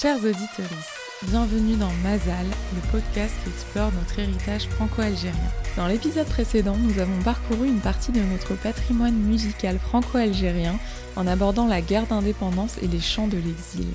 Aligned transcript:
Chers 0.00 0.24
auditeurs, 0.24 0.64
bienvenue 1.24 1.76
dans 1.76 1.92
Mazal, 2.02 2.46
le 2.46 2.90
podcast 2.90 3.34
qui 3.44 3.50
explore 3.50 3.92
notre 3.92 4.18
héritage 4.18 4.66
franco-algérien. 4.68 5.34
Dans 5.76 5.88
l'épisode 5.88 6.26
précédent, 6.26 6.76
nous 6.78 6.98
avons 7.00 7.20
parcouru 7.22 7.66
une 7.68 7.80
partie 7.80 8.10
de 8.10 8.20
notre 8.20 8.54
patrimoine 8.54 9.14
musical 9.14 9.78
franco-algérien 9.78 10.78
en 11.16 11.26
abordant 11.26 11.66
la 11.66 11.82
guerre 11.82 12.06
d'indépendance 12.06 12.78
et 12.80 12.86
les 12.86 13.00
chants 13.00 13.28
de 13.28 13.36
l'exil. 13.36 13.88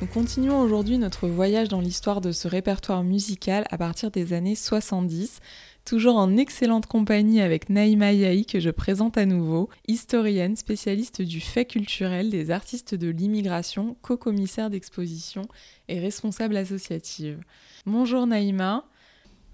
Nous 0.00 0.06
continuons 0.06 0.60
aujourd'hui 0.60 0.96
notre 0.96 1.26
voyage 1.26 1.66
dans 1.66 1.80
l'histoire 1.80 2.20
de 2.20 2.30
ce 2.30 2.46
répertoire 2.46 3.02
musical 3.02 3.66
à 3.72 3.76
partir 3.76 4.12
des 4.12 4.32
années 4.32 4.54
70, 4.54 5.40
toujours 5.84 6.18
en 6.18 6.36
excellente 6.36 6.86
compagnie 6.86 7.40
avec 7.40 7.68
Naïma 7.68 8.12
Yahi 8.12 8.46
que 8.46 8.60
je 8.60 8.70
présente 8.70 9.18
à 9.18 9.26
nouveau, 9.26 9.68
historienne 9.88 10.54
spécialiste 10.54 11.20
du 11.20 11.40
fait 11.40 11.64
culturel 11.64 12.30
des 12.30 12.52
artistes 12.52 12.94
de 12.94 13.08
l'immigration, 13.08 13.96
co-commissaire 14.00 14.70
d'exposition 14.70 15.42
et 15.88 15.98
responsable 15.98 16.56
associative. 16.56 17.40
Bonjour 17.84 18.28
Naïma. 18.28 18.84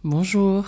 Bonjour. 0.02 0.66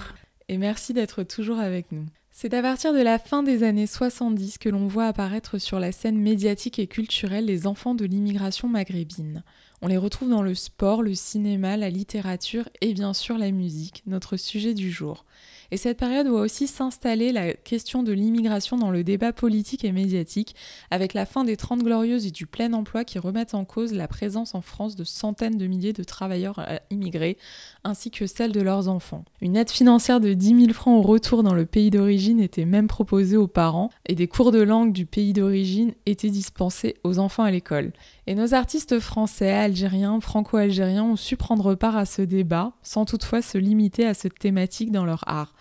Et 0.48 0.56
merci 0.56 0.94
d'être 0.94 1.22
toujours 1.22 1.58
avec 1.58 1.92
nous. 1.92 2.06
C'est 2.38 2.52
à 2.52 2.60
partir 2.60 2.92
de 2.92 3.00
la 3.00 3.18
fin 3.18 3.42
des 3.42 3.62
années 3.62 3.86
70 3.86 4.58
que 4.58 4.68
l'on 4.68 4.86
voit 4.86 5.06
apparaître 5.06 5.56
sur 5.56 5.80
la 5.80 5.90
scène 5.90 6.18
médiatique 6.18 6.78
et 6.78 6.86
culturelle 6.86 7.46
les 7.46 7.66
enfants 7.66 7.94
de 7.94 8.04
l'immigration 8.04 8.68
maghrébine. 8.68 9.42
On 9.82 9.88
les 9.88 9.98
retrouve 9.98 10.30
dans 10.30 10.42
le 10.42 10.54
sport, 10.54 11.02
le 11.02 11.14
cinéma, 11.14 11.76
la 11.76 11.90
littérature 11.90 12.68
et 12.80 12.94
bien 12.94 13.12
sûr 13.12 13.36
la 13.36 13.50
musique, 13.50 14.02
notre 14.06 14.38
sujet 14.38 14.72
du 14.72 14.90
jour. 14.90 15.26
Et 15.70 15.76
cette 15.76 15.98
période 15.98 16.28
voit 16.28 16.42
aussi 16.42 16.66
s'installer 16.66 17.32
la 17.32 17.52
question 17.52 18.02
de 18.02 18.12
l'immigration 18.12 18.76
dans 18.76 18.90
le 18.90 19.04
débat 19.04 19.32
politique 19.32 19.84
et 19.84 19.92
médiatique, 19.92 20.54
avec 20.90 21.12
la 21.12 21.26
fin 21.26 21.44
des 21.44 21.56
Trente 21.56 21.82
Glorieuses 21.82 22.26
et 22.26 22.30
du 22.30 22.46
plein 22.46 22.72
emploi 22.72 23.04
qui 23.04 23.18
remettent 23.18 23.54
en 23.54 23.64
cause 23.64 23.92
la 23.92 24.08
présence 24.08 24.54
en 24.54 24.60
France 24.60 24.96
de 24.96 25.04
centaines 25.04 25.58
de 25.58 25.66
milliers 25.66 25.92
de 25.92 26.04
travailleurs 26.04 26.60
euh, 26.60 26.76
immigrés, 26.90 27.36
ainsi 27.84 28.10
que 28.10 28.26
celle 28.26 28.52
de 28.52 28.60
leurs 28.60 28.88
enfants. 28.88 29.24
Une 29.40 29.56
aide 29.56 29.70
financière 29.70 30.20
de 30.20 30.32
10 30.32 30.60
000 30.60 30.72
francs 30.72 31.04
au 31.04 31.06
retour 31.06 31.42
dans 31.42 31.54
le 31.54 31.66
pays 31.66 31.90
d'origine 31.90 32.40
était 32.40 32.64
même 32.64 32.86
proposée 32.86 33.36
aux 33.36 33.48
parents, 33.48 33.90
et 34.06 34.14
des 34.14 34.28
cours 34.28 34.52
de 34.52 34.62
langue 34.62 34.92
du 34.92 35.04
pays 35.04 35.32
d'origine 35.32 35.94
étaient 36.06 36.30
dispensés 36.30 36.94
aux 37.02 37.18
enfants 37.18 37.42
à 37.42 37.50
l'école. 37.50 37.92
Et 38.28 38.34
nos 38.34 38.54
artistes 38.54 38.98
français, 38.98 39.52
algériens, 39.52 40.20
franco-algériens 40.20 41.04
ont 41.04 41.16
su 41.16 41.36
prendre 41.36 41.76
part 41.76 41.96
à 41.96 42.06
ce 42.06 42.22
débat, 42.22 42.72
sans 42.82 43.04
toutefois 43.04 43.40
se 43.40 43.56
limiter 43.56 44.04
à 44.04 44.14
cette 44.14 44.36
thématique 44.36 44.90
dans 44.90 45.04
leur 45.04 45.22
art. 45.28 45.54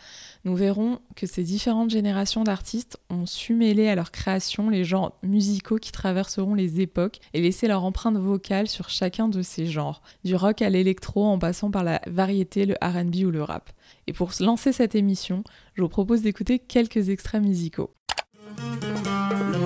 Nous 0.46 0.56
verrons 0.56 1.00
que 1.16 1.28
ces 1.28 1.44
différentes 1.44 1.92
générations 1.92 2.44
d'artistes 2.44 3.00
ont 3.12 3.28
su 3.28 3.54
mêler 3.54 3.88
à 3.88 3.94
leur 3.94 4.10
création 4.10 4.72
les 4.72 4.84
genres 4.84 5.16
musicaux 5.22 5.78
qui 5.78 5.92
traverseront 5.92 6.56
les 6.56 6.82
époques 6.82 7.20
et 7.36 7.42
laisser 7.42 7.68
leur 7.68 7.84
empreinte 7.84 8.18
vocale 8.18 8.68
sur 8.68 8.90
chacun 8.90 9.28
de 9.28 9.44
ces 9.44 9.68
genres, 9.68 10.02
du 10.24 10.36
rock 10.36 10.64
à 10.64 10.70
l'électro 10.70 11.24
en 11.24 11.38
passant 11.38 11.70
par 11.70 11.84
la 11.84 12.02
variété, 12.08 12.66
le 12.66 12.76
RB 12.82 13.28
ou 13.28 13.32
le 13.32 13.44
rap. 13.44 13.72
Et 14.08 14.14
pour 14.14 14.32
lancer 14.40 14.72
cette 14.72 14.96
émission, 14.96 15.44
je 15.76 15.84
vous 15.84 15.90
propose 15.90 16.24
d'écouter 16.24 16.58
quelques 16.58 17.10
extraits 17.10 17.44
musicaux. 17.44 17.92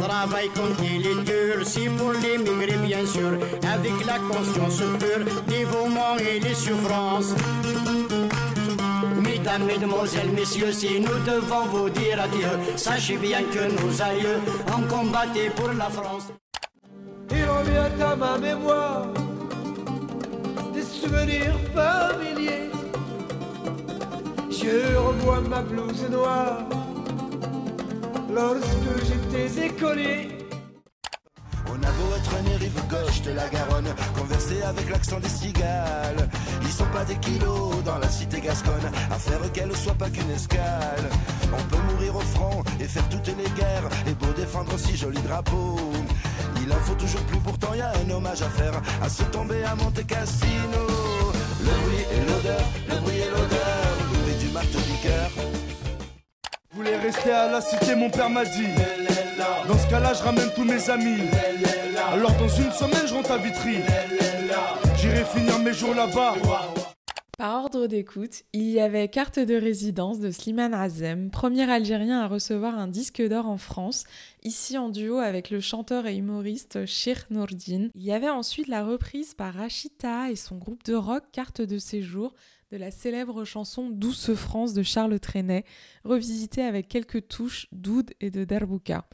Travail 0.01 0.49
il 0.83 1.05
est 1.05 1.23
dur, 1.23 1.65
c'est 1.65 1.89
pour 1.97 2.11
l'émigré 2.11 2.77
bien 2.77 3.05
sûr, 3.05 3.31
avec 3.63 4.05
la 4.05 4.19
conscience 4.19 4.81
pure, 4.99 5.25
dévouement 5.47 6.17
et 6.17 6.39
les 6.39 6.53
souffrances. 6.55 7.33
Mesdames, 9.21 9.65
Mesdemoiselles, 9.65 10.31
Messieurs, 10.35 10.71
si 10.71 10.99
nous 10.99 11.19
devons 11.25 11.65
vous 11.71 11.89
dire 11.89 12.21
adieu, 12.21 12.75
sachez 12.75 13.17
bien 13.17 13.43
que 13.43 13.71
nos 13.71 14.01
aïeux 14.01 14.39
ont 14.67 14.87
combattu 14.87 15.51
pour 15.55 15.71
la 15.73 15.89
France. 15.89 16.29
Il 17.31 17.43
revient 17.45 18.03
à 18.03 18.15
ma 18.15 18.37
mémoire 18.37 19.07
des 20.73 20.81
souvenirs 20.81 21.59
familiers. 21.75 22.69
Je 24.49 24.97
revois 24.97 25.41
ma 25.41 25.61
blouse 25.61 26.09
noire 26.09 26.63
lorsque 28.39 29.05
j'étais 29.07 29.67
écolier. 29.67 30.29
On 31.67 31.75
a 31.89 31.91
beau 31.97 32.09
être 32.15 32.43
né 32.43 32.55
rive 32.55 32.81
gauche 32.89 33.21
de 33.21 33.31
la 33.31 33.47
Garonne, 33.49 33.93
converser 34.17 34.61
avec 34.63 34.89
l'accent 34.89 35.19
des 35.19 35.29
cigales. 35.29 36.29
Ils 36.63 36.71
sont 36.71 36.91
pas 36.91 37.05
des 37.05 37.15
kilos 37.17 37.83
dans 37.83 37.97
la 37.97 38.09
cité 38.09 38.41
gasconne, 38.41 38.89
à 39.11 39.17
faire 39.19 39.51
qu'elle 39.51 39.75
soit 39.75 39.93
pas 39.93 40.09
qu'une 40.09 40.31
escale. 40.31 41.05
On 41.53 41.63
peut 41.69 41.81
mourir 41.91 42.15
au 42.15 42.21
front 42.35 42.63
et 42.79 42.85
faire 42.85 43.07
toutes 43.09 43.27
les 43.27 43.49
guerres, 43.59 43.89
et 44.07 44.13
beau 44.13 44.31
défendre 44.35 44.77
si 44.77 44.95
joli 44.95 45.21
drapeau. 45.21 45.75
Il 46.63 46.71
en 46.71 46.81
faut 46.87 46.95
toujours 46.95 47.21
plus, 47.23 47.39
pourtant 47.39 47.73
y 47.75 47.81
a 47.81 47.91
un 47.91 48.09
hommage 48.09 48.41
à 48.41 48.49
faire, 48.49 48.81
à 49.01 49.09
se 49.09 49.23
tomber 49.23 49.63
à 49.63 49.75
Monte 49.75 50.05
Cassino. 50.05 50.83
Le 51.61 51.73
bruit 51.83 52.05
et 52.15 52.21
l'odeur, 52.27 52.65
À 57.25 57.51
la 57.51 57.59
cité, 57.59 57.95
mon 57.95 58.09
père 58.09 58.29
m'a 58.29 58.45
dit. 58.45 58.67
Dans 59.67 59.77
ce 59.77 59.89
je 59.89 60.23
ramène 60.23 60.49
tous 60.55 60.63
mes 60.63 60.89
amis. 60.89 61.19
Alors 62.13 62.31
dans 62.37 62.47
une 62.47 62.71
semaine, 62.71 63.05
je 63.07 63.13
rentre 63.13 63.31
à 63.31 63.37
Vitry. 63.37 63.79
J'irai 64.97 65.25
finir 65.25 65.59
mes 65.59 65.73
jours 65.73 65.93
là-bas. 65.93 66.35
Par 67.37 67.63
ordre 67.63 67.87
d'écoute, 67.87 68.43
il 68.53 68.69
y 68.69 68.79
avait 68.79 69.09
Carte 69.09 69.39
de 69.39 69.55
résidence 69.55 70.19
de 70.19 70.31
Slimane 70.31 70.73
Azem, 70.73 71.29
premier 71.29 71.69
Algérien 71.69 72.21
à 72.21 72.27
recevoir 72.27 72.79
un 72.79 72.87
disque 72.87 73.21
d'or 73.21 73.47
en 73.47 73.57
France, 73.57 74.05
ici 74.43 74.77
en 74.77 74.89
duo 74.89 75.17
avec 75.17 75.49
le 75.49 75.59
chanteur 75.59 76.07
et 76.07 76.15
humoriste 76.15 76.85
Sheikh 76.85 77.29
Nourdine. 77.31 77.91
Il 77.95 78.03
y 78.03 78.11
avait 78.11 78.29
ensuite 78.29 78.67
la 78.67 78.83
reprise 78.83 79.33
par 79.33 79.53
Rachita 79.53 80.31
et 80.31 80.35
son 80.35 80.57
groupe 80.57 80.83
de 80.83 80.95
rock 80.95 81.23
Carte 81.31 81.61
de 81.61 81.77
séjour 81.77 82.33
de 82.71 82.77
la 82.77 82.91
célèbre 82.91 83.45
chanson 83.45 83.89
Douce 83.89 84.33
France 84.35 84.73
de 84.73 84.83
Charles 84.83 85.19
Trenet, 85.19 85.65
revisitée 86.03 86.61
avec 86.61 86.87
quelques 86.87 87.27
touches 87.27 87.67
d'oud 87.71 88.11
et 88.21 88.29
de 88.29 88.45
derbouka. 88.45 89.07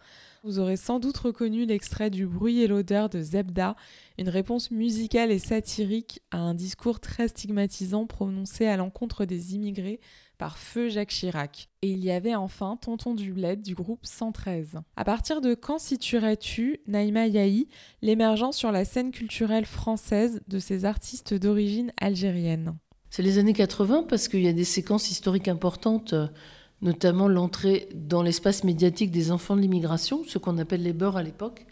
Vous 0.43 0.59
aurez 0.59 0.77
sans 0.77 0.99
doute 0.99 1.17
reconnu 1.17 1.65
l'extrait 1.65 2.09
du 2.09 2.27
bruit 2.27 2.61
et 2.61 2.67
l'odeur 2.67 3.09
de 3.09 3.21
Zebda, 3.21 3.75
une 4.19 4.29
réponse 4.29 4.71
musicale 4.71 5.31
et 5.31 5.39
satirique 5.39 6.21
à 6.31 6.37
un 6.37 6.53
discours 6.53 6.99
très 6.99 7.29
stigmatisant 7.29 8.05
prononcé 8.05 8.65
à 8.65 8.77
l'encontre 8.77 9.25
des 9.25 9.55
immigrés 9.55 10.01
par 10.37 10.57
feu 10.57 10.89
Jacques 10.89 11.09
Chirac. 11.09 11.69
Et 11.81 11.89
il 11.91 12.03
y 12.03 12.11
avait 12.11 12.35
enfin 12.35 12.77
Tonton 12.79 13.15
du 13.15 13.31
Bled 13.31 13.61
du 13.61 13.73
groupe 13.73 14.05
113. 14.05 14.79
À 14.97 15.05
partir 15.05 15.39
de 15.39 15.55
quand 15.55 15.79
situerais-tu, 15.79 16.81
Naïma 16.87 17.27
Yahi, 17.27 17.69
l'émergence 18.01 18.57
sur 18.57 18.73
la 18.73 18.83
scène 18.83 19.11
culturelle 19.11 19.65
française 19.65 20.41
de 20.47 20.59
ces 20.59 20.83
artistes 20.83 21.33
d'origine 21.33 21.93
algérienne 22.01 22.77
C'est 23.15 23.23
les 23.23 23.37
années 23.37 23.53
80 23.53 24.07
parce 24.09 24.27
qu'il 24.27 24.41
y 24.41 24.47
a 24.49 24.51
des 24.51 24.65
séquences 24.65 25.09
historiques 25.09 25.47
importantes 25.47 26.13
notamment 26.81 27.29
l'entrée 27.29 27.87
dans 27.95 28.21
l'espace 28.21 28.65
médiatique 28.65 29.09
des 29.09 29.31
enfants 29.31 29.55
de 29.55 29.61
l'immigration, 29.61 30.25
ce 30.27 30.37
qu'on 30.37 30.57
appelle 30.57 30.83
les 30.83 30.91
beurs 30.91 31.15
à 31.15 31.23
l'époque, 31.23 31.65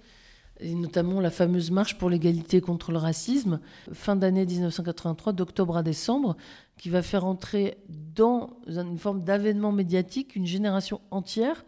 et 0.62 0.74
notamment 0.74 1.20
la 1.20 1.32
fameuse 1.32 1.70
marche 1.70 1.98
pour 1.98 2.10
l'égalité 2.10 2.62
contre 2.62 2.94
le 2.94 2.98
racisme, 2.98 3.60
fin 3.92 4.16
d'année 4.16 4.46
1983, 4.46 5.34
d'octobre 5.34 5.76
à 5.76 5.84
décembre, 5.84 6.38
qui 6.78 6.88
va 6.88 7.02
faire 7.02 7.26
entrer 7.26 7.76
dans 7.90 8.52
une 8.66 8.98
forme 8.98 9.26
d'avènement 9.26 9.74
médiatique 9.74 10.38
une 10.38 10.48
génération 10.48 11.02
entière 11.12 11.66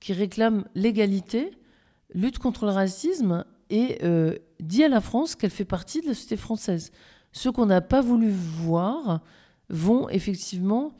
qui 0.00 0.14
réclame 0.14 0.64
l'égalité, 0.74 1.50
lutte 2.14 2.38
contre 2.38 2.64
le 2.64 2.72
racisme 2.72 3.44
et 3.68 3.98
euh, 4.04 4.38
dit 4.58 4.84
à 4.84 4.88
la 4.88 5.02
France 5.02 5.34
qu'elle 5.34 5.50
fait 5.50 5.66
partie 5.66 6.00
de 6.00 6.06
la 6.06 6.14
société 6.14 6.38
française. 6.38 6.92
Ceux 7.38 7.52
qu'on 7.52 7.66
n'a 7.66 7.80
pas 7.80 8.00
voulu 8.00 8.32
voir 8.32 9.20
vont 9.68 10.08
effectivement 10.08 10.90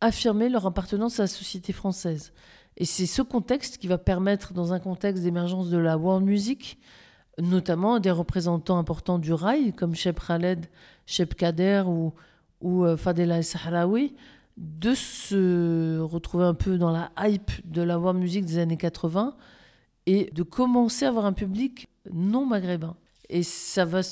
affirmer 0.00 0.48
leur 0.48 0.64
appartenance 0.64 1.18
à 1.18 1.24
la 1.24 1.26
société 1.26 1.72
française. 1.72 2.32
Et 2.76 2.84
c'est 2.84 3.06
ce 3.06 3.22
contexte 3.22 3.78
qui 3.78 3.88
va 3.88 3.98
permettre, 3.98 4.52
dans 4.52 4.72
un 4.72 4.78
contexte 4.78 5.24
d'émergence 5.24 5.68
de 5.68 5.78
la 5.78 5.98
world 5.98 6.24
music, 6.24 6.78
notamment 7.40 7.98
des 7.98 8.12
représentants 8.12 8.78
importants 8.78 9.18
du 9.18 9.32
rail, 9.32 9.72
comme 9.72 9.96
Cheb 9.96 10.20
Khaled, 10.24 10.66
Cheb 11.06 11.34
Kader 11.34 11.82
ou, 11.88 12.12
ou 12.60 12.84
euh, 12.84 12.96
Fadela 12.96 13.42
Sahraoui, 13.42 14.14
de 14.58 14.94
se 14.94 15.98
retrouver 15.98 16.44
un 16.44 16.54
peu 16.54 16.78
dans 16.78 16.92
la 16.92 17.10
hype 17.18 17.50
de 17.64 17.82
la 17.82 17.98
world 17.98 18.20
music 18.20 18.44
des 18.44 18.58
années 18.58 18.76
80 18.76 19.34
et 20.06 20.30
de 20.32 20.44
commencer 20.44 21.04
à 21.04 21.08
avoir 21.08 21.26
un 21.26 21.32
public 21.32 21.88
non 22.12 22.46
maghrébin. 22.46 22.94
Et 23.28 23.42
ça 23.42 23.84
va 23.84 24.04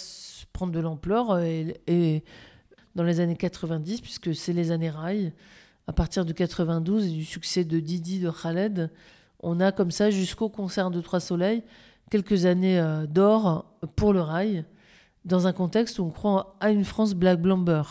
prendre 0.58 0.72
de 0.72 0.81
l'ampleur 0.81 1.31
euh, 1.31 1.43
et, 1.44 1.76
et, 1.87 2.25
dans 2.96 3.05
les 3.05 3.20
années 3.20 3.37
90, 3.37 4.00
puisque 4.00 4.34
c'est 4.34 4.52
les 4.52 4.72
années 4.72 4.90
rail, 4.90 5.32
à 5.87 5.93
partir 5.93 6.25
de 6.25 6.32
92 6.32 7.06
et 7.06 7.10
du 7.10 7.25
succès 7.25 7.64
de 7.64 7.78
Didi 7.78 8.19
de 8.19 8.28
Khaled, 8.28 8.90
on 9.38 9.60
a 9.60 9.70
comme 9.70 9.93
ça 9.93 10.10
jusqu'au 10.10 10.49
concert 10.49 10.90
de 10.90 11.00
Trois 11.00 11.20
Soleils 11.20 11.62
quelques 12.10 12.44
années 12.44 12.81
euh, 12.81 13.06
d'or 13.06 13.66
pour 13.94 14.12
le 14.12 14.20
rail, 14.20 14.64
dans 15.25 15.46
un 15.46 15.52
contexte 15.52 16.00
où 16.00 16.06
on 16.06 16.10
croit 16.10 16.56
à 16.58 16.70
une 16.70 16.84
France 16.84 17.14
black 17.14 17.40
blamber. 17.40 17.82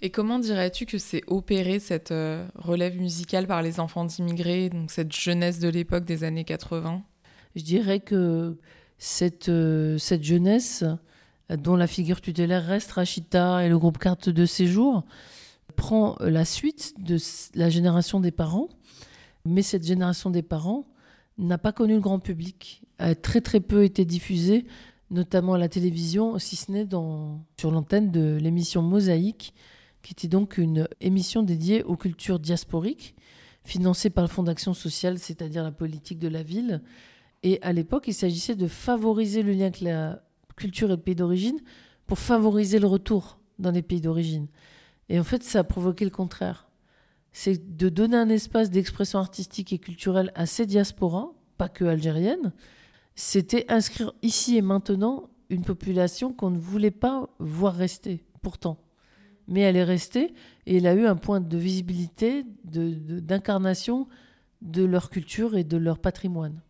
Et 0.00 0.08
comment 0.08 0.38
dirais-tu 0.38 0.86
que 0.86 0.96
c'est 0.96 1.24
opéré 1.26 1.78
cette 1.78 2.12
euh, 2.12 2.48
relève 2.54 2.98
musicale 2.98 3.46
par 3.46 3.60
les 3.60 3.80
enfants 3.80 4.06
d'immigrés, 4.06 4.70
donc 4.70 4.90
cette 4.90 5.14
jeunesse 5.14 5.58
de 5.58 5.68
l'époque 5.68 6.06
des 6.06 6.24
années 6.24 6.44
80 6.44 7.02
Je 7.54 7.62
dirais 7.62 8.00
que 8.00 8.56
cette, 8.96 9.50
cette 9.98 10.22
jeunesse 10.22 10.84
dont 11.56 11.76
la 11.76 11.86
figure 11.86 12.20
tutélaire 12.20 12.64
reste 12.64 12.92
Rachita 12.92 13.64
et 13.64 13.68
le 13.68 13.78
groupe 13.78 13.98
Carte 13.98 14.28
de 14.28 14.46
séjour, 14.46 15.04
prend 15.76 16.16
la 16.20 16.44
suite 16.44 16.94
de 16.98 17.16
la 17.54 17.70
génération 17.70 18.20
des 18.20 18.30
parents. 18.30 18.68
Mais 19.44 19.62
cette 19.62 19.86
génération 19.86 20.30
des 20.30 20.42
parents 20.42 20.86
n'a 21.38 21.56
pas 21.56 21.72
connu 21.72 21.94
le 21.94 22.00
grand 22.00 22.18
public, 22.18 22.82
a 22.98 23.14
très 23.14 23.40
très 23.40 23.60
peu 23.60 23.84
été 23.84 24.04
diffusée, 24.04 24.66
notamment 25.10 25.54
à 25.54 25.58
la 25.58 25.68
télévision, 25.68 26.38
si 26.38 26.56
ce 26.56 26.70
n'est 26.70 26.86
sur 27.58 27.70
l'antenne 27.70 28.10
de 28.10 28.36
l'émission 28.40 28.82
Mosaïque, 28.82 29.54
qui 30.02 30.12
était 30.12 30.28
donc 30.28 30.58
une 30.58 30.88
émission 31.00 31.42
dédiée 31.42 31.82
aux 31.84 31.96
cultures 31.96 32.38
diasporiques, 32.38 33.14
financée 33.64 34.10
par 34.10 34.24
le 34.24 34.28
Fonds 34.28 34.42
d'action 34.42 34.74
sociale, 34.74 35.18
c'est-à-dire 35.18 35.62
la 35.62 35.72
politique 35.72 36.18
de 36.18 36.28
la 36.28 36.42
ville. 36.42 36.82
Et 37.42 37.60
à 37.62 37.72
l'époque, 37.72 38.04
il 38.08 38.14
s'agissait 38.14 38.56
de 38.56 38.66
favoriser 38.66 39.42
le 39.42 39.52
lien 39.52 39.66
avec 39.66 39.80
la 39.80 40.22
culture 40.58 40.90
et 40.90 40.96
pays 40.98 41.14
d'origine 41.14 41.60
pour 42.06 42.18
favoriser 42.18 42.78
le 42.78 42.86
retour 42.86 43.38
dans 43.58 43.70
les 43.70 43.82
pays 43.82 44.00
d'origine. 44.00 44.48
Et 45.08 45.18
en 45.18 45.24
fait, 45.24 45.42
ça 45.42 45.60
a 45.60 45.64
provoqué 45.64 46.04
le 46.04 46.10
contraire. 46.10 46.68
C'est 47.32 47.76
de 47.76 47.88
donner 47.88 48.16
un 48.16 48.28
espace 48.28 48.70
d'expression 48.70 49.18
artistique 49.18 49.72
et 49.72 49.78
culturelle 49.78 50.32
à 50.34 50.46
ces 50.46 50.66
diasporas, 50.66 51.30
pas 51.56 51.68
que 51.68 51.84
algériennes. 51.84 52.52
C'était 53.14 53.70
inscrire 53.70 54.12
ici 54.22 54.56
et 54.56 54.62
maintenant 54.62 55.30
une 55.50 55.62
population 55.62 56.32
qu'on 56.32 56.50
ne 56.50 56.58
voulait 56.58 56.90
pas 56.90 57.28
voir 57.38 57.74
rester, 57.74 58.24
pourtant. 58.42 58.78
Mais 59.46 59.60
elle 59.60 59.76
est 59.76 59.84
restée 59.84 60.34
et 60.66 60.76
elle 60.76 60.86
a 60.86 60.94
eu 60.94 61.06
un 61.06 61.16
point 61.16 61.40
de 61.40 61.56
visibilité, 61.56 62.44
d'incarnation 62.64 64.08
de, 64.60 64.82
de 64.82 64.84
leur 64.84 65.08
culture 65.08 65.56
et 65.56 65.64
de 65.64 65.76
leur 65.76 65.98
patrimoine. 65.98 66.60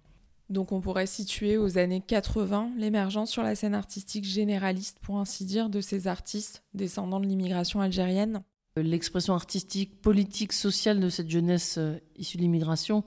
Donc 0.50 0.72
on 0.72 0.80
pourrait 0.80 1.06
situer 1.06 1.58
aux 1.58 1.76
années 1.76 2.00
80 2.00 2.72
l'émergence 2.76 3.30
sur 3.30 3.42
la 3.42 3.54
scène 3.54 3.74
artistique 3.74 4.24
généraliste, 4.24 4.98
pour 5.00 5.18
ainsi 5.18 5.44
dire, 5.44 5.68
de 5.68 5.80
ces 5.80 6.08
artistes 6.08 6.62
descendants 6.72 7.20
de 7.20 7.26
l'immigration 7.26 7.80
algérienne. 7.80 8.42
L'expression 8.76 9.34
artistique, 9.34 10.00
politique, 10.00 10.52
sociale 10.52 11.00
de 11.00 11.08
cette 11.08 11.28
jeunesse 11.28 11.76
euh, 11.78 11.98
issue 12.16 12.36
de 12.38 12.42
l'immigration, 12.42 13.04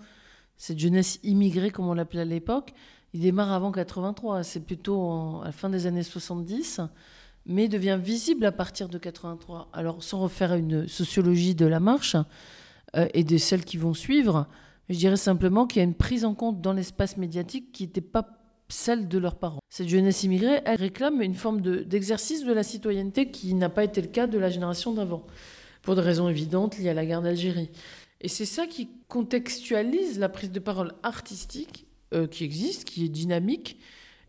cette 0.58 0.78
jeunesse 0.78 1.20
immigrée 1.24 1.72
comme 1.72 1.88
on 1.88 1.94
l'appelait 1.94 2.22
à 2.22 2.26
l'époque, 2.26 2.74
il 3.14 3.22
démarre 3.22 3.52
avant 3.52 3.72
83, 3.72 4.44
c'est 4.44 4.60
plutôt 4.60 5.42
à 5.42 5.46
la 5.46 5.52
fin 5.52 5.70
des 5.70 5.88
années 5.88 6.04
70, 6.04 6.82
mais 7.46 7.68
devient 7.68 8.00
visible 8.02 8.46
à 8.46 8.52
partir 8.52 8.88
de 8.88 8.98
83. 8.98 9.70
Alors 9.74 10.04
sans 10.04 10.20
refaire 10.20 10.54
une 10.54 10.88
sociologie 10.88 11.56
de 11.56 11.66
la 11.66 11.80
marche 11.80 12.16
euh, 12.96 13.08
et 13.14 13.24
de 13.24 13.38
celles 13.38 13.66
qui 13.66 13.78
vont 13.78 13.94
suivre, 13.94 14.48
je 14.94 14.98
dirais 14.98 15.18
simplement 15.18 15.68
qu'il 15.68 15.80
y 15.80 15.82
a 15.82 15.86
une 15.86 15.94
prise 15.94 16.26
en 16.26 16.34
compte 16.34 16.62
dans 16.62 16.74
l'espace 16.74 17.18
médiatique 17.18 17.72
qui 17.72 17.84
n'était 17.84 18.02
pas 18.02 18.28
celle 18.70 19.08
de 19.08 19.18
leurs 19.18 19.36
parents. 19.36 19.60
Cette 19.70 19.90
jeunesse 19.90 20.24
immigrée, 20.24 20.62
elle 20.66 20.80
réclame 20.80 21.22
une 21.22 21.36
forme 21.36 21.62
d'exercice 21.62 22.44
de, 22.46 22.54
la 22.54 22.64
citoyenneté 22.64 23.30
qui 23.30 23.54
n'a 23.54 23.70
pas 23.70 23.84
été 23.84 24.02
le 24.02 24.08
cas 24.08 24.28
de 24.28 24.38
la 24.38 24.50
génération 24.50 24.94
d'avant, 24.94 25.26
pour 25.82 25.96
des 25.96 26.02
raisons 26.02 26.30
évidentes 26.30 26.78
liées 26.78 26.90
à 26.90 26.94
la 26.94 27.06
guerre 27.06 27.22
d'Algérie. 27.22 27.70
Et 28.22 28.28
c'est 28.28 28.46
ça 28.46 28.68
qui 28.68 28.90
contextualise 29.08 30.20
la 30.20 30.30
prise 30.30 30.52
de 30.52 30.60
parole 30.60 30.94
artistique 31.04 31.86
euh, 32.14 32.28
qui 32.28 32.44
existe, 32.44 32.86
qui 32.86 33.06
est 33.06 33.10
dynamique, 33.10 33.80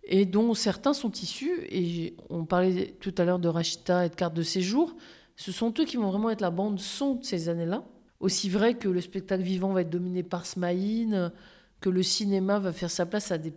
et 0.04 0.24
dont 0.24 0.54
certains 0.54 0.94
sont 0.94 1.12
issus. 1.12 1.66
Et 1.70 2.16
on 2.30 2.44
parlait 2.44 2.94
tout 3.00 3.14
à 3.18 3.24
l'heure 3.24 3.38
de 3.38 3.48
Rachita 3.48 4.06
et 4.06 4.08
de 4.08 4.14
carte 4.14 4.34
de 4.34 4.42
séjour. 4.42 4.96
Ce 5.36 5.52
sont 5.52 5.72
eux 5.78 5.84
qui 5.84 5.96
vont 5.96 6.10
vraiment 6.10 6.30
être 6.30 6.40
la 6.40 6.50
bande 6.50 6.80
son 6.80 7.16
de 7.16 7.24
ces 7.24 7.48
années-là. 7.48 7.84
Aussi 8.22 8.48
vrai 8.48 8.74
que 8.74 8.88
le 8.88 9.00
spectacle 9.00 9.42
vivant 9.42 9.72
va 9.72 9.80
être 9.82 9.90
dominé 9.90 10.22
par 10.22 10.46
Smaïn, 10.46 11.32
que 11.80 11.90
le 11.90 12.04
cinéma 12.04 12.60
va 12.60 12.72
faire 12.72 12.90
sa 12.90 13.04
place 13.04 13.32
à 13.32 13.36
des 13.36 13.52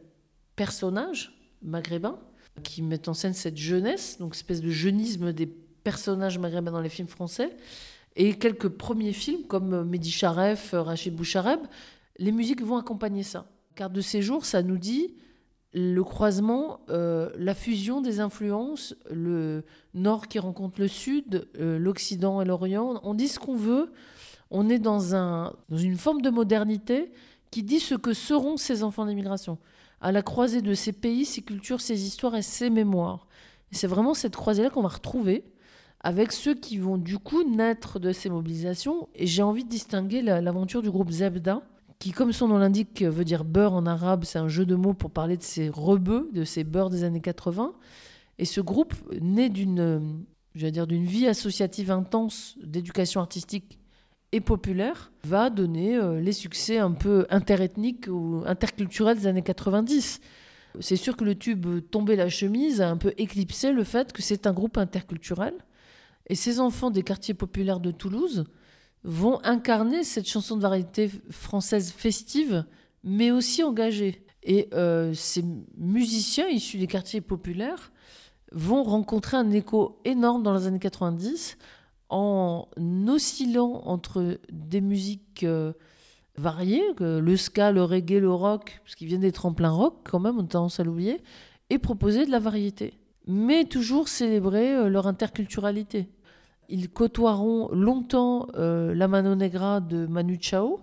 personnages 0.55 1.39
maghrébins 1.61 2.17
qui 2.63 2.81
mettent 2.81 3.07
en 3.07 3.13
scène 3.13 3.35
cette 3.35 3.57
jeunesse, 3.57 4.17
donc 4.19 4.33
espèce 4.33 4.61
de 4.61 4.71
jeunisme 4.71 5.33
des 5.33 5.45
personnages 5.45 6.39
maghrébins 6.39 6.71
dans 6.71 6.81
les 6.81 6.89
films 6.89 7.07
français, 7.07 7.55
et 8.15 8.39
quelques 8.39 8.69
premiers 8.69 9.13
films 9.13 9.43
comme 9.43 9.83
Mehdi 9.83 10.09
Charef, 10.09 10.71
Rachid 10.73 11.15
Bouchareb, 11.15 11.59
les 12.17 12.31
musiques 12.31 12.63
vont 12.63 12.77
accompagner 12.77 13.21
ça. 13.21 13.45
Carte 13.75 13.93
de 13.93 14.01
séjour, 14.01 14.45
ça 14.45 14.63
nous 14.63 14.77
dit 14.77 15.13
le 15.73 16.03
croisement, 16.03 16.79
euh, 16.89 17.29
la 17.37 17.53
fusion 17.53 18.01
des 18.01 18.19
influences, 18.19 18.95
le 19.11 19.63
nord 19.93 20.27
qui 20.27 20.39
rencontre 20.39 20.79
le 20.79 20.87
sud, 20.87 21.47
euh, 21.59 21.77
l'Occident 21.77 22.41
et 22.41 22.45
l'Orient. 22.45 23.01
On 23.03 23.13
dit 23.13 23.27
ce 23.27 23.37
qu'on 23.37 23.57
veut, 23.57 23.91
on 24.51 24.69
est 24.69 24.79
dans, 24.79 25.15
un, 25.15 25.53
dans 25.69 25.77
une 25.77 25.97
forme 25.97 26.21
de 26.21 26.29
modernité 26.29 27.11
qui 27.51 27.63
dit 27.63 27.79
ce 27.79 27.95
que 27.95 28.13
seront 28.13 28.57
ces 28.57 28.83
enfants 28.83 29.05
d'immigration, 29.05 29.57
à 30.01 30.11
la 30.11 30.21
croisée 30.21 30.61
de 30.61 30.73
ces 30.73 30.91
pays, 30.91 31.25
ces 31.25 31.41
cultures, 31.41 31.81
ces 31.81 32.05
histoires 32.05 32.35
et 32.35 32.41
ces 32.41 32.69
mémoires. 32.69 33.27
c'est 33.71 33.87
vraiment 33.87 34.13
cette 34.13 34.35
croisée-là 34.35 34.69
qu'on 34.69 34.81
va 34.81 34.89
retrouver 34.89 35.43
avec 36.05 36.31
ceux 36.31 36.53
qui 36.53 36.77
vont 36.77 36.97
du 36.97 37.17
coup 37.17 37.43
naître 37.43 37.99
de 37.99 38.11
ces 38.11 38.29
mobilisations. 38.29 39.09
Et 39.15 39.25
j'ai 39.25 39.41
envie 39.41 39.63
de 39.63 39.69
distinguer 39.69 40.21
l'aventure 40.21 40.83
du 40.83 40.91
groupe 40.91 41.09
Zebda, 41.09 41.63
qui, 41.97 42.11
comme 42.11 42.31
son 42.31 42.47
nom 42.47 42.59
l'indique, 42.59 43.01
veut 43.01 43.25
dire 43.25 43.43
beurre 43.43 43.73
en 43.73 43.87
arabe. 43.87 44.23
C'est 44.23 44.37
un 44.37 44.47
jeu 44.47 44.67
de 44.67 44.75
mots 44.75 44.93
pour 44.93 45.09
parler 45.09 45.35
de 45.35 45.41
ces 45.41 45.67
rebeux, 45.67 46.29
de 46.31 46.43
ces 46.43 46.63
beurs 46.63 46.91
des 46.91 47.03
années 47.03 47.21
80. 47.21 47.73
Et 48.37 48.45
ce 48.45 48.61
groupe, 48.61 48.93
né 49.19 49.49
d'une, 49.49 50.23
je 50.53 50.67
dire, 50.67 50.85
d'une 50.85 51.05
vie 51.05 51.25
associative 51.25 51.89
intense 51.89 52.55
d'éducation 52.61 53.19
artistique 53.19 53.79
populaire 54.41 55.11
va 55.23 55.49
donner 55.49 55.95
euh, 55.95 56.19
les 56.19 56.33
succès 56.33 56.77
un 56.77 56.91
peu 56.91 57.25
interethniques 57.29 58.07
ou 58.07 58.43
interculturels 58.45 59.17
des 59.17 59.27
années 59.27 59.41
90. 59.41 60.21
C'est 60.79 60.95
sûr 60.95 61.15
que 61.15 61.23
le 61.23 61.35
tube 61.35 61.65
Tomber 61.89 62.15
la 62.15 62.29
chemise 62.29 62.81
a 62.81 62.89
un 62.89 62.97
peu 62.97 63.13
éclipsé 63.17 63.71
le 63.71 63.83
fait 63.83 64.11
que 64.11 64.21
c'est 64.21 64.47
un 64.47 64.53
groupe 64.53 64.77
interculturel. 64.77 65.53
Et 66.27 66.35
ces 66.35 66.59
enfants 66.59 66.91
des 66.91 67.03
quartiers 67.03 67.33
populaires 67.33 67.79
de 67.79 67.91
Toulouse 67.91 68.45
vont 69.03 69.39
incarner 69.43 70.03
cette 70.03 70.27
chanson 70.27 70.57
de 70.57 70.61
variété 70.61 71.11
française 71.29 71.91
festive, 71.91 72.65
mais 73.03 73.31
aussi 73.31 73.63
engagée. 73.63 74.25
Et 74.43 74.67
euh, 74.73 75.13
ces 75.13 75.43
musiciens 75.77 76.47
issus 76.47 76.77
des 76.77 76.87
quartiers 76.87 77.21
populaires 77.21 77.91
vont 78.51 78.83
rencontrer 78.83 79.37
un 79.37 79.51
écho 79.51 79.99
énorme 80.05 80.43
dans 80.43 80.55
les 80.55 80.67
années 80.67 80.79
90 80.79 81.57
en 82.09 82.67
oscillant 83.07 83.81
entre 83.85 84.39
des 84.51 84.81
musiques 84.81 85.43
euh, 85.43 85.73
variées, 86.37 86.83
le 86.99 87.37
ska, 87.37 87.71
le 87.71 87.83
reggae, 87.83 88.19
le 88.19 88.31
rock, 88.31 88.79
parce 88.83 88.95
qu'ils 88.95 89.07
viennent 89.07 89.21
d'être 89.21 89.45
en 89.45 89.53
plein 89.53 89.69
rock 89.69 89.95
quand 90.03 90.19
même, 90.19 90.37
on 90.37 90.43
a 90.43 90.47
tendance 90.47 90.79
à 90.79 90.83
l'oublier, 90.83 91.21
et 91.69 91.79
proposer 91.79 92.25
de 92.25 92.31
la 92.31 92.39
variété. 92.39 92.93
Mais 93.27 93.65
toujours 93.65 94.07
célébrer 94.07 94.75
euh, 94.75 94.89
leur 94.89 95.07
interculturalité. 95.07 96.09
Ils 96.69 96.89
côtoieront 96.89 97.69
longtemps 97.71 98.47
euh, 98.55 98.93
la 98.93 99.07
Mano 99.07 99.35
Negra 99.35 99.81
de 99.81 100.05
Manu 100.05 100.37
Chao, 100.39 100.79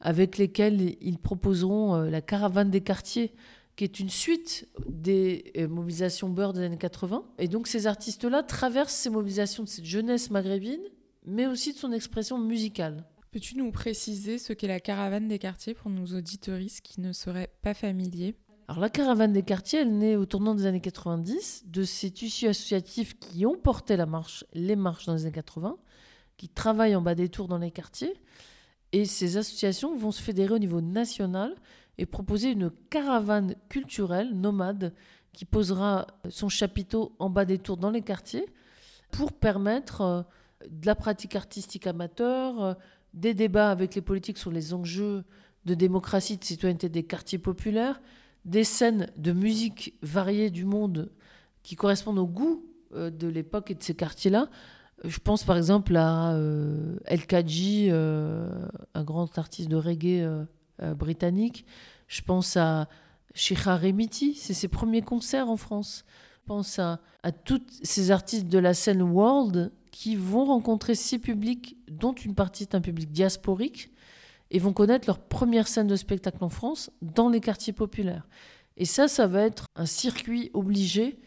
avec 0.00 0.38
lesquels 0.38 0.96
ils 1.00 1.18
proposeront 1.18 2.02
la 2.02 2.20
caravane 2.20 2.70
des 2.70 2.82
quartiers, 2.82 3.32
qui 3.78 3.84
est 3.84 4.00
une 4.00 4.10
suite 4.10 4.68
des 4.88 5.52
euh, 5.56 5.68
mobilisations 5.68 6.28
beurre 6.28 6.52
des 6.52 6.62
années 6.62 6.76
80. 6.76 7.24
Et 7.38 7.46
donc 7.46 7.68
ces 7.68 7.86
artistes-là 7.86 8.42
traversent 8.42 8.92
ces 8.92 9.08
mobilisations 9.08 9.62
de 9.62 9.68
cette 9.68 9.84
jeunesse 9.84 10.30
maghrébine, 10.32 10.82
mais 11.24 11.46
aussi 11.46 11.74
de 11.74 11.78
son 11.78 11.92
expression 11.92 12.38
musicale. 12.38 13.04
Peux-tu 13.30 13.56
nous 13.56 13.70
préciser 13.70 14.38
ce 14.38 14.52
qu'est 14.52 14.66
la 14.66 14.80
caravane 14.80 15.28
des 15.28 15.38
quartiers 15.38 15.74
pour 15.74 15.92
nos 15.92 16.06
auditoristes 16.06 16.80
qui 16.80 17.00
ne 17.00 17.12
seraient 17.12 17.52
pas 17.62 17.72
familiers? 17.72 18.34
Alors 18.66 18.80
la 18.80 18.90
caravane 18.90 19.32
des 19.32 19.44
quartiers, 19.44 19.78
elle 19.78 19.96
naît 19.96 20.16
au 20.16 20.26
tournant 20.26 20.56
des 20.56 20.66
années 20.66 20.80
90 20.80 21.66
de 21.66 21.84
ces 21.84 22.10
tissus 22.10 22.48
associatifs 22.48 23.16
qui 23.20 23.46
ont 23.46 23.56
porté 23.56 23.96
la 23.96 24.06
marche, 24.06 24.44
les 24.54 24.74
marches 24.74 25.06
dans 25.06 25.14
les 25.14 25.22
années 25.22 25.30
80, 25.30 25.76
qui 26.36 26.48
travaillent 26.48 26.96
en 26.96 27.00
bas 27.00 27.14
des 27.14 27.28
tours 27.28 27.46
dans 27.46 27.58
les 27.58 27.70
quartiers. 27.70 28.14
Et 28.90 29.04
ces 29.04 29.36
associations 29.36 29.96
vont 29.96 30.10
se 30.10 30.20
fédérer 30.20 30.54
au 30.54 30.58
niveau 30.58 30.80
national 30.80 31.54
et 31.98 32.06
proposer 32.06 32.52
une 32.52 32.70
caravane 32.90 33.54
culturelle 33.68 34.32
nomade 34.32 34.94
qui 35.32 35.44
posera 35.44 36.06
son 36.30 36.48
chapiteau 36.48 37.14
en 37.18 37.28
bas 37.28 37.44
des 37.44 37.58
tours 37.58 37.76
dans 37.76 37.90
les 37.90 38.02
quartiers 38.02 38.46
pour 39.10 39.32
permettre 39.32 40.00
euh, 40.00 40.22
de 40.70 40.86
la 40.86 40.94
pratique 40.94 41.36
artistique 41.36 41.86
amateur, 41.86 42.62
euh, 42.62 42.74
des 43.14 43.34
débats 43.34 43.70
avec 43.70 43.94
les 43.94 44.00
politiques 44.00 44.38
sur 44.38 44.50
les 44.50 44.74
enjeux 44.74 45.24
de 45.64 45.74
démocratie, 45.74 46.36
de 46.36 46.44
citoyenneté 46.44 46.88
des 46.88 47.02
quartiers 47.02 47.38
populaires, 47.38 48.00
des 48.44 48.64
scènes 48.64 49.10
de 49.16 49.32
musique 49.32 49.94
variées 50.02 50.50
du 50.50 50.64
monde 50.64 51.10
qui 51.62 51.76
correspondent 51.76 52.18
au 52.18 52.26
goût 52.26 52.64
euh, 52.94 53.10
de 53.10 53.28
l'époque 53.28 53.70
et 53.70 53.74
de 53.74 53.82
ces 53.82 53.94
quartiers-là. 53.94 54.48
Je 55.04 55.18
pense 55.18 55.44
par 55.44 55.56
exemple 55.56 55.96
à 55.96 56.36
El 57.04 57.24
Kadji, 57.26 57.88
un 57.88 59.04
grand 59.04 59.38
artiste 59.38 59.68
de 59.68 59.76
reggae 59.76 60.26
euh, 60.82 60.94
britannique. 60.94 61.64
Je 62.06 62.22
pense 62.22 62.56
à 62.56 62.88
Shira 63.34 63.76
Remiti, 63.76 64.34
c'est 64.34 64.54
ses 64.54 64.68
premiers 64.68 65.02
concerts 65.02 65.48
en 65.48 65.56
France. 65.56 66.04
Je 66.32 66.46
pense 66.46 66.78
à, 66.78 67.00
tous 67.44 67.60
ces 67.82 68.10
artistes 68.10 68.48
de 68.48 68.58
la 68.58 68.72
scène 68.72 69.02
world 69.02 69.70
qui 69.90 70.16
vont 70.16 70.46
rencontrer 70.46 70.94
ces 70.94 71.18
publics, 71.18 71.76
dont 71.90 72.14
une 72.14 72.34
partie 72.34 72.62
est 72.62 72.74
un 72.74 72.80
public 72.80 73.10
diasporique, 73.12 73.90
et 74.50 74.58
vont 74.58 74.72
connaître 74.72 75.06
leur 75.06 75.18
première 75.18 75.68
scène 75.68 75.86
de 75.86 75.96
spectacle 75.96 76.42
en 76.42 76.48
France 76.48 76.90
dans 77.02 77.28
les 77.28 77.40
quartiers 77.40 77.74
populaires. 77.74 78.26
Et 78.78 78.86
ça, 78.86 79.08
ça 79.08 79.26
va 79.26 79.42
être 79.42 79.66
un 79.76 79.84
circuit 79.84 80.50
obligé 80.54 81.18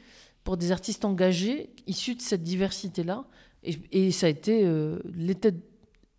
pour 0.44 0.58
des 0.58 0.72
artistes 0.72 1.06
engagés 1.06 1.70
issus 1.86 2.16
de 2.16 2.22
cette 2.22 2.42
diversité-là. 2.42 3.26
Et, 3.64 4.12
ça 4.12 4.26
a 4.26 4.30
été 4.30 4.66
euh, 4.66 5.00
les 5.14 5.36
têtes 5.36 5.64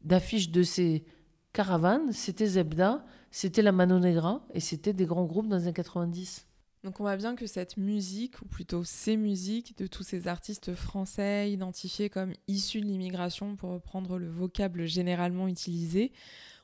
d'affiche 0.05 0.51
de 0.51 0.63
ces 0.63 1.05
caravanes, 1.53 2.13
c'était 2.13 2.47
Zebda, 2.47 3.05
c'était 3.33 3.63
la 3.63 3.73
Mano 3.73 3.99
Negra, 3.99 4.47
et 4.53 4.61
c'était 4.61 4.93
des 4.93 5.07
grands 5.07 5.25
groupes 5.25 5.49
dans 5.49 5.57
les 5.57 5.65
années 5.65 5.73
90. 5.73 6.47
Donc 6.85 7.01
on 7.01 7.05
voit 7.05 7.17
bien 7.17 7.35
que 7.35 7.47
cette 7.47 7.77
musique, 7.77 8.43
ou 8.43 8.45
plutôt 8.45 8.85
ces 8.85 9.17
musiques 9.17 9.79
de 9.79 9.87
tous 9.87 10.03
ces 10.03 10.29
artistes 10.29 10.75
français 10.75 11.51
identifiés 11.51 12.11
comme 12.11 12.35
issus 12.47 12.81
de 12.81 12.87
l'immigration, 12.87 13.57
pour 13.57 13.71
reprendre 13.71 14.19
le 14.19 14.29
vocable 14.29 14.87
généralement 14.87 15.49
utilisé, 15.49 16.13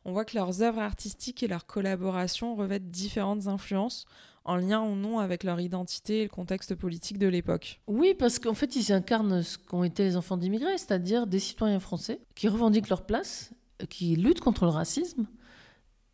on 0.05 0.13
voit 0.13 0.25
que 0.25 0.37
leurs 0.37 0.63
œuvres 0.63 0.81
artistiques 0.81 1.43
et 1.43 1.49
leurs 1.49 1.67
collaborations 1.67 2.55
revêtent 2.55 2.91
différentes 2.91 3.47
influences 3.47 4.07
en 4.45 4.57
lien 4.57 4.83
ou 4.83 4.95
non 4.95 5.21
avec 5.21 5.45
leur 5.45 5.61
identité 5.61 6.21
et 6.21 6.23
le 6.25 6.31
contexte 6.31 6.75
politique 6.75 7.19
de 7.19 7.29
l'époque. 7.29 7.81
Oui, 7.87 8.15
parce 8.19 8.39
qu'en 8.39 8.55
fait, 8.55 8.77
ils 8.77 8.93
incarnent 8.93 9.43
ce 9.43 9.57
qu'ont 9.57 9.85
été 9.85 10.05
les 10.05 10.17
enfants 10.17 10.37
d'immigrés, 10.37 10.79
c'est-à-dire 10.79 11.27
des 11.27 11.39
citoyens 11.39 11.81
français 11.81 12.21
qui 12.35 12.49
revendiquent 12.49 12.89
leur 12.89 13.07
place, 13.07 13.53
qui 13.89 14.17
luttent 14.17 14.41
contre 14.41 14.65
le 14.65 14.71
racisme 14.71 15.27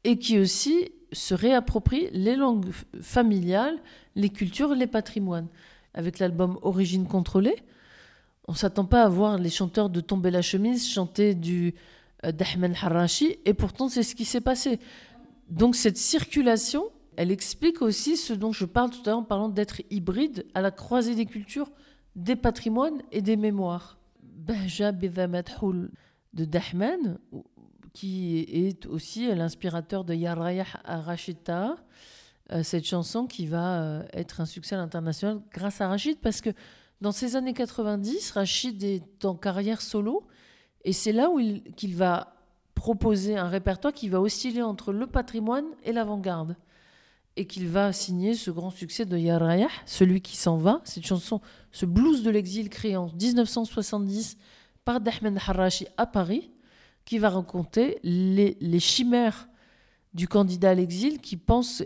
et 0.05 0.19
qui 0.19 0.39
aussi 0.39 0.93
se 1.13 1.35
réapproprient 1.35 2.09
les 2.13 2.37
langues 2.37 2.71
familiales, 3.01 3.79
les 4.15 4.31
cultures, 4.31 4.75
les 4.75 4.87
patrimoines. 4.87 5.49
Avec 5.95 6.19
l'album 6.19 6.59
Origine 6.63 7.07
contrôlée, 7.07 7.57
on 8.49 8.53
ne 8.53 8.57
s'attend 8.57 8.85
pas 8.85 9.03
à 9.03 9.09
voir 9.09 9.39
les 9.39 9.51
chanteurs 9.51 9.91
de 9.91 10.01
Tomber 10.01 10.31
la 10.31 10.43
chemise 10.43 10.89
chanter 10.89 11.35
du 11.35 11.75
euh, 12.25 12.33
d'Ahmed 12.33 12.75
Harashi, 12.81 13.39
et 13.45 13.55
pourtant 13.55 13.89
c'est 13.89 14.03
ce 14.03 14.15
qui 14.15 14.25
s'est 14.25 14.41
passé. 14.41 14.81
Donc 15.49 15.77
cette 15.77 15.97
circulation 15.97 16.85
elle 17.17 17.31
explique 17.31 17.83
aussi 17.83 18.17
ce 18.17 18.33
dont 18.33 18.53
je 18.53 18.65
parle 18.65 18.91
tout 18.91 19.01
à 19.07 19.11
l'heure 19.11 19.19
en 19.19 19.25
parlant 19.25 19.49
d'être 19.49 19.83
hybride 19.91 20.47
à 20.55 20.61
la 20.61 20.71
croisée 20.71 21.15
des 21.15 21.27
cultures, 21.27 21.71
des 22.17 22.37
patrimoines 22.37 23.03
et 23.13 23.23
des 23.23 23.37
mémoires. 23.37 23.99
Bahja 24.23 24.93
de 24.93 26.45
Dahman, 26.45 27.19
qui 27.95 28.41
est 28.41 28.87
aussi 28.87 29.35
l'inspirateur 29.35 30.05
de 30.05 30.13
Yarayah 30.13 30.67
Rachita, 30.85 31.77
euh, 32.53 32.63
cette 32.63 32.85
chanson 32.85 33.27
qui 33.27 33.47
va 33.47 33.81
euh, 33.81 34.03
être 34.13 34.41
un 34.41 34.47
succès 34.47 34.75
international 34.75 35.41
grâce 35.53 35.81
à 35.81 35.89
Rachid, 35.89 36.19
parce 36.19 36.43
que 36.43 36.51
dans 37.01 37.13
ces 37.13 37.37
années 37.37 37.55
90, 37.55 38.33
Rachid 38.33 38.83
est 38.83 39.25
en 39.25 39.35
carrière 39.35 39.81
solo, 39.81 40.27
et 40.85 40.93
c'est 40.93 41.13
là 41.13 41.31
où 41.31 41.41
qu'il 41.77 41.95
va 41.95 42.35
proposer 42.75 43.39
un 43.39 43.49
répertoire 43.49 43.95
qui 43.95 44.09
va 44.09 44.21
osciller 44.21 44.61
entre 44.61 44.93
le 44.93 45.07
patrimoine 45.07 45.65
et 45.85 45.93
l'avant-garde 45.93 46.57
et 47.37 47.47
qu'il 47.47 47.69
va 47.69 47.93
signer 47.93 48.35
ce 48.35 48.51
grand 48.51 48.71
succès 48.71 49.07
de 49.07 49.17
Yarayah, 49.17 49.69
celui 49.87 50.21
qui 50.21 50.37
s'en 50.37 50.57
va, 50.57 50.81
cette 50.85 51.07
chanson, 51.07 51.41
ce 51.73 51.87
blues 51.87 52.23
de 52.23 52.31
l'exil 52.31 52.69
créé 52.69 52.97
en 52.97 53.07
1970 53.07 54.37
par 54.85 55.01
Dahmed 55.01 55.39
Harashi 55.47 55.87
à 55.97 56.07
Paris, 56.07 56.51
qui 57.05 57.19
va 57.19 57.31
raconter 57.31 57.99
les, 58.03 58.81
chimères 58.81 59.49
du 60.15 60.29
candidat 60.29 60.71
à 60.71 60.75
l'exil 60.75 61.21
qui 61.21 61.37
pense 61.37 61.83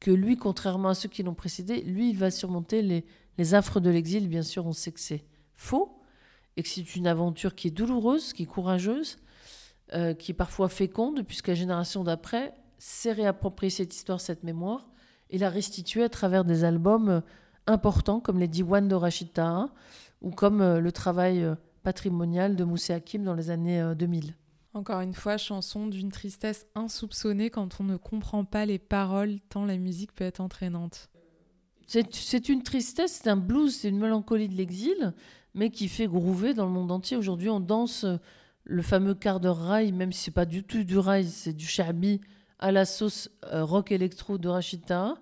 que 0.00 0.10
lui, 0.10 0.36
contrairement 0.36 0.88
à 0.88 0.94
ceux 0.94 1.08
qui 1.08 1.22
l'ont 1.22 1.34
précédé, 1.34 1.82
lui, 1.82 2.10
il 2.10 2.16
va 2.16 2.30
surmonter 2.30 2.82
les, 2.82 3.54
affres 3.54 3.80
de 3.80 3.88
l'exil. 3.88 4.28
Bien 4.28 4.42
sûr, 4.42 4.66
on 4.66 4.72
sait 4.72 4.92
que 4.92 5.00
c'est 5.00 5.24
faux 5.54 5.98
et 6.56 6.62
que 6.62 6.68
c'est 6.68 6.96
une 6.96 7.06
aventure 7.06 7.54
qui 7.54 7.68
est 7.68 7.70
douloureuse, 7.70 8.32
qui 8.32 8.42
est 8.42 8.46
courageuse, 8.46 9.16
euh, 9.94 10.14
qui 10.14 10.32
est 10.32 10.34
parfois 10.34 10.68
féconde, 10.68 11.22
puisque 11.22 11.48
la 11.48 11.54
génération 11.54 12.04
d'après 12.04 12.54
s'est 12.78 13.12
réapproprié 13.12 13.70
cette 13.70 13.94
histoire, 13.94 14.20
cette 14.20 14.42
mémoire, 14.42 14.88
et 15.30 15.38
la 15.38 15.48
restituer 15.48 16.02
à 16.02 16.08
travers 16.08 16.44
des 16.44 16.64
albums 16.64 17.08
euh, 17.08 17.20
importants 17.66 18.20
comme 18.20 18.38
les 18.38 18.48
Diwan 18.48 18.88
de 18.88 18.94
Rachid 18.94 19.30
ou 20.20 20.30
comme 20.30 20.60
euh, 20.60 20.80
le 20.80 20.92
travail 20.92 21.48
euh, 21.80 21.82
patrimonial 21.82 22.56
de 22.56 22.64
Moussé 22.64 22.92
Hakim 22.92 23.24
dans 23.24 23.34
les 23.34 23.50
années 23.50 23.94
2000. 23.96 24.34
Encore 24.72 25.00
une 25.00 25.14
fois, 25.14 25.36
chanson 25.36 25.86
d'une 25.86 26.12
tristesse 26.12 26.66
insoupçonnée 26.74 27.50
quand 27.50 27.80
on 27.80 27.84
ne 27.84 27.96
comprend 27.96 28.44
pas 28.44 28.66
les 28.66 28.78
paroles, 28.78 29.40
tant 29.48 29.64
la 29.64 29.76
musique 29.76 30.14
peut 30.14 30.24
être 30.24 30.40
entraînante. 30.40 31.08
C'est 31.86 32.48
une 32.48 32.62
tristesse, 32.62 33.20
c'est 33.20 33.28
un 33.28 33.36
blues, 33.36 33.74
c'est 33.74 33.88
une 33.88 33.98
mélancolie 33.98 34.48
de 34.48 34.54
l'exil, 34.54 35.12
mais 35.54 35.70
qui 35.70 35.88
fait 35.88 36.06
groover 36.06 36.54
dans 36.54 36.66
le 36.66 36.70
monde 36.70 36.92
entier. 36.92 37.16
Aujourd'hui, 37.16 37.48
on 37.48 37.58
danse 37.58 38.06
le 38.62 38.82
fameux 38.82 39.14
quart 39.14 39.40
d'heure 39.40 39.58
rail, 39.58 39.90
même 39.90 40.12
si 40.12 40.24
c'est 40.24 40.30
pas 40.30 40.46
du 40.46 40.62
tout 40.62 40.84
du 40.84 40.98
rail, 40.98 41.26
c'est 41.26 41.52
du 41.52 41.66
shabi, 41.66 42.20
à 42.60 42.70
la 42.70 42.84
sauce 42.84 43.30
euh, 43.46 43.64
rock 43.64 43.90
électro 43.90 44.38
de 44.38 44.48
Rachida. 44.48 45.14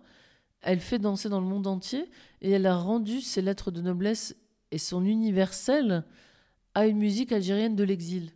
Elle 0.61 0.81
fait 0.81 0.99
danser 0.99 1.29
dans 1.29 1.41
le 1.41 1.47
monde 1.47 1.67
entier 1.67 2.11
et 2.43 2.51
elle 2.51 2.67
a 2.67 2.77
rendu 2.77 3.21
ses 3.23 3.41
lettres 3.41 3.71
de 3.71 3.81
noblesse 3.81 4.37
et 4.71 4.79
son 4.79 5.05
universel 5.05 6.05
à 6.75 6.87
une 6.87 6.99
musique 6.99 7.33
algérienne 7.33 7.77
de 7.77 7.85
l'exil. 7.85 8.33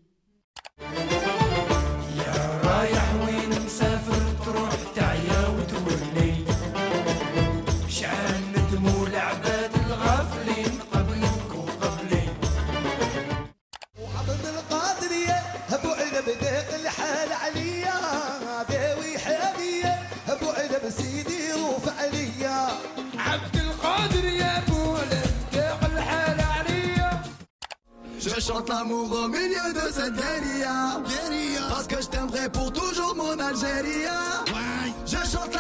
Chante 28.43 28.69
l'amour 28.69 29.09
au 29.13 29.29
milieu 29.29 29.73
de 29.73 29.93
cette 29.93 30.15
guérilla. 30.15 31.01
Parce 31.69 31.87
que 31.87 32.03
je 32.03 32.09
t'aimerai 32.09 32.49
pour 32.49 32.73
toujours 32.73 33.15
mon 33.15 33.39
Algérie. 33.39 34.07
Je 35.07 35.17
chante 35.17 35.55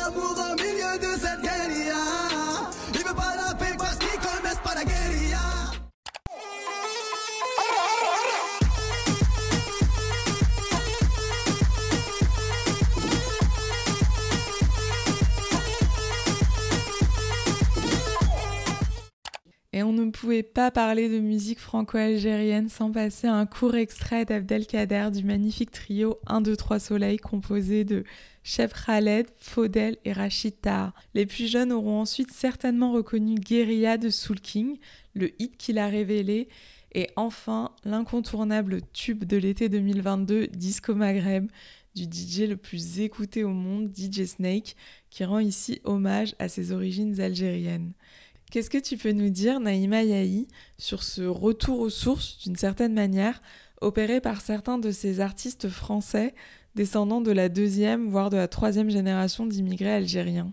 Et 19.75 19.83
on 19.83 19.93
ne 19.93 20.11
pouvait 20.11 20.43
pas 20.43 20.71
parler 20.71 21.09
de 21.09 21.19
musique 21.19 21.59
franco-algérienne 21.59 22.69
sans 22.69 22.93
passer 22.93 23.27
un 23.27 23.47
court 23.47 23.75
extrait 23.75 24.27
d'Abdelkader 24.27 25.09
du 25.15 25.25
magnifique 25.25 25.71
trio 25.71 26.19
1, 26.27 26.43
2, 26.43 26.57
3 26.57 26.79
Soleil 26.79 27.17
composé 27.17 27.85
de 27.85 28.05
Chef 28.43 28.73
Khaled, 28.85 29.29
Faudel 29.39 29.97
et 30.05 30.13
Rachid 30.13 30.61
Tahar. 30.61 30.93
Les 31.15 31.25
plus 31.25 31.51
jeunes 31.51 31.73
auront 31.73 32.01
ensuite 32.01 32.33
certainement 32.33 32.93
reconnu 32.93 33.37
Guérilla 33.37 33.97
de 33.97 34.11
Soul 34.11 34.41
King, 34.41 34.77
le 35.15 35.31
hit 35.41 35.57
qu'il 35.57 35.79
a 35.79 35.89
révélé, 35.89 36.49
et 36.95 37.09
enfin 37.17 37.71
l'incontournable 37.87 38.81
tube 38.93 39.25
de 39.25 39.39
l'été 39.39 39.71
2022, 39.71 40.49
Disco 40.49 40.95
Maghreb, 40.95 41.51
du 41.95 42.05
DJ 42.05 42.49
le 42.49 42.57
plus 42.59 43.01
écouté 43.01 43.43
au 43.43 43.53
monde, 43.55 43.91
DJ 43.97 44.25
Snake, 44.25 44.77
qui 45.09 45.25
rend 45.25 45.39
ici 45.39 45.81
hommage 45.85 46.35
à 46.39 46.49
ses 46.49 46.73
origines 46.73 47.21
algériennes. 47.23 47.93
Qu'est-ce 48.53 48.69
que 48.69 48.77
tu 48.77 48.99
peux 48.99 49.13
nous 49.13 49.31
dire, 49.31 49.61
Naïma 49.61 50.03
Yahi, 50.03 50.47
sur 50.77 51.05
ce 51.05 51.23
retour 51.23 51.81
aux 51.81 51.89
sources, 51.89 52.37
d'une 52.45 52.55
certaine 52.55 52.93
manière, 52.93 53.41
opéré 53.81 54.21
par 54.21 54.43
certains 54.43 54.77
de 54.77 54.91
ces 54.91 55.21
artistes 55.21 55.71
français 55.71 56.35
descendant 56.75 57.23
de 57.23 57.31
la 57.31 57.49
deuxième, 57.49 58.11
voire 58.11 58.29
de 58.29 58.37
la 58.37 58.49
troisième 58.49 58.91
génération 58.91 59.47
d'immigrés 59.47 59.95
algériens? 59.95 60.53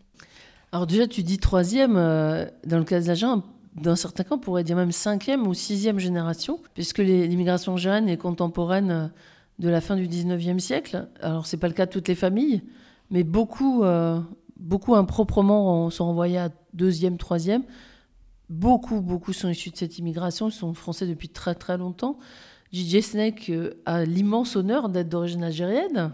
Alors 0.72 0.88
déjà, 0.88 1.08
tu 1.08 1.24
dis 1.24 1.40
troisième, 1.40 1.98
euh, 1.98 2.46
dans 2.66 2.78
le 2.78 2.86
cas 2.86 3.02
d'Agen, 3.02 3.44
dans 3.76 3.98
certains 3.98 4.24
cas, 4.24 4.36
on 4.36 4.40
pourrait 4.40 4.64
dire 4.64 4.78
même 4.78 4.94
cinquième 4.94 5.46
ou 5.46 5.54
sixième 5.54 6.00
génération, 6.00 6.62
puisque 6.76 7.00
l'immigration 7.00 7.74
algérienne 7.74 8.08
est 8.08 8.16
contemporaine 8.16 8.92
euh, 8.92 9.08
de 9.60 9.68
la 9.68 9.82
fin 9.82 9.98
du 9.98 10.08
19e 10.08 10.60
siècle. 10.60 11.10
Alors, 11.20 11.48
ce 11.48 11.54
n'est 11.54 11.60
pas 11.60 11.68
le 11.68 11.74
cas 11.74 11.86
de 11.86 11.92
toutes 11.92 12.08
les 12.08 12.16
familles, 12.16 12.62
mais 13.12 13.26
beaucoup, 13.26 13.84
euh, 13.84 14.22
beaucoup 14.60 14.96
improprement 14.96 15.90
sont 15.90 16.06
envoyés 16.06 16.38
à 16.38 16.50
deuxième, 16.74 17.18
troisième. 17.18 17.64
Beaucoup, 18.50 19.02
beaucoup 19.02 19.34
sont 19.34 19.50
issus 19.50 19.70
de 19.70 19.78
cette 19.78 19.98
immigration. 19.98 20.50
Ils 20.50 20.54
sont 20.54 20.74
français 20.74 21.08
depuis 21.08 21.30
très, 21.30 21.56
très 21.56 21.78
longtemps. 21.78 22.20
DJ 22.72 23.02
Snake 23.02 23.50
euh, 23.50 23.82
a 23.86 24.06
l'immense 24.06 24.56
honneur 24.56 24.90
d'être 24.90 25.10
d'origine 25.10 25.44
algérienne. 25.44 26.14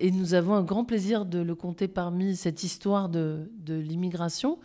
Et 0.00 0.10
nous 0.10 0.34
avons 0.34 0.54
un 0.54 0.62
grand 0.62 0.84
plaisir 0.84 1.26
de 1.26 1.38
le 1.38 1.54
compter 1.54 1.88
parmi 1.88 2.34
cette 2.34 2.62
histoire 2.62 3.08
de, 3.08 3.48
l'immigration. 3.66 4.58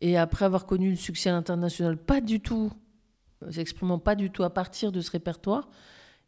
Et 0.00 0.16
après 0.16 0.44
avoir 0.44 0.66
connu 0.66 0.90
le 0.90 0.96
succès 0.96 1.30
international, 1.30 1.96
pas 1.96 2.20
du 2.20 2.40
tout, 2.40 2.72
euh, 3.42 3.50
s'exprimant 3.50 3.98
pas 3.98 4.14
du 4.14 4.30
tout 4.30 4.42
à 4.42 4.50
partir 4.50 4.92
de 4.92 5.00
ce 5.00 5.10
répertoire, 5.10 5.70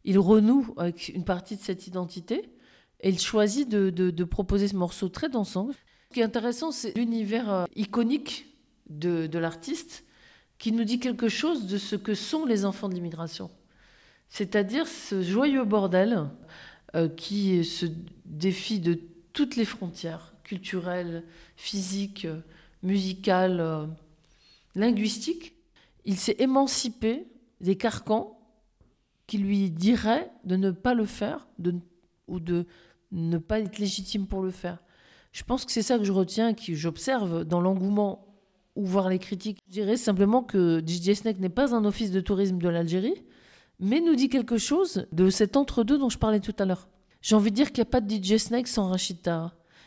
il 0.03 0.17
renoue 0.17 0.73
avec 0.77 1.09
une 1.09 1.25
partie 1.25 1.57
de 1.57 1.61
cette 1.61 1.87
identité 1.87 2.49
et 3.01 3.09
il 3.09 3.19
choisit 3.19 3.69
de, 3.69 3.89
de, 3.89 4.09
de 4.09 4.23
proposer 4.23 4.67
ce 4.67 4.75
morceau 4.75 5.09
très 5.09 5.29
dansant. 5.29 5.69
Ce 6.09 6.13
qui 6.13 6.21
est 6.21 6.23
intéressant, 6.23 6.71
c'est 6.71 6.95
l'univers 6.95 7.51
euh, 7.51 7.65
iconique 7.75 8.47
de, 8.89 9.37
l'artiste 9.37 10.05
qui 10.57 10.71
nous 10.71 10.85
dit 10.85 10.99
quelque 10.99 11.27
chose 11.27 11.67
de 11.67 11.77
ce 11.77 11.95
que 11.95 12.13
sont 12.13 12.45
les 12.45 12.65
enfants 12.65 12.87
de 12.89 12.95
l'immigration. 12.95 13.51
C'est-à-dire 14.29 14.87
ce 14.87 15.21
joyeux 15.21 15.65
bordel 15.65 16.29
euh, 16.95 17.09
qui 17.09 17.63
se 17.65 17.85
défie 18.25 18.79
de 18.79 18.99
toutes 19.33 19.55
les 19.55 19.65
frontières 19.65 20.33
culturelles, 20.43 21.23
physiques, 21.57 22.27
musicales, 22.81 23.89
linguistiques. 24.75 25.53
Il 26.05 26.17
s'est 26.17 26.37
émancipé 26.39 27.27
des 27.59 27.75
carcans 27.75 28.39
qui 29.27 29.37
lui 29.37 29.69
diraient 29.69 30.31
de 30.45 30.55
ne 30.55 30.71
pas 30.71 30.93
le 30.93 31.05
faire 31.05 31.47
ou 32.27 32.39
de 32.39 32.65
ne 33.11 33.37
pas 33.37 33.59
être 33.59 33.77
légitime 33.77 34.25
pour 34.25 34.41
le 34.41 34.51
faire. 34.51 34.79
Je 35.31 35.43
pense 35.43 35.65
que 35.65 35.71
c'est 35.71 35.81
ça 35.81 35.97
que 35.97 36.03
je 36.03 36.11
retiens, 36.11 36.53
que 36.53 36.73
j'observe 36.73 37.43
dans 37.43 37.61
l'engouement 37.61 38.27
ou 38.75 38.85
voir 38.85 39.09
les 39.09 39.19
critiques. 39.19 39.59
Je 39.67 39.73
dirais 39.73 39.97
simplement 39.97 40.43
que 40.43 40.81
DJ 40.85 41.13
Snake 41.13 41.39
n'est 41.39 41.49
pas 41.49 41.75
un 41.75 41.85
office 41.85 42.11
de 42.11 42.21
tourisme 42.21 42.59
de 42.59 42.69
l'Algérie, 42.69 43.23
mais 43.79 43.99
nous 43.99 44.15
dit 44.15 44.29
quelque 44.29 44.57
chose 44.57 45.07
de 45.11 45.29
cet 45.29 45.57
entre-deux 45.57 45.97
dont 45.97 46.09
je 46.09 46.17
parlais 46.17 46.39
tout 46.39 46.55
à 46.59 46.65
l'heure. 46.65 46.87
J'ai 47.21 47.35
envie 47.35 47.51
de 47.51 47.55
dire 47.55 47.71
qu'il 47.71 47.81
n'y 47.81 47.87
a 47.87 47.91
pas 47.91 48.01
de 48.01 48.09
DJ 48.09 48.37
Snake 48.37 48.67
sans 48.67 48.89
Rachid. 48.89 49.17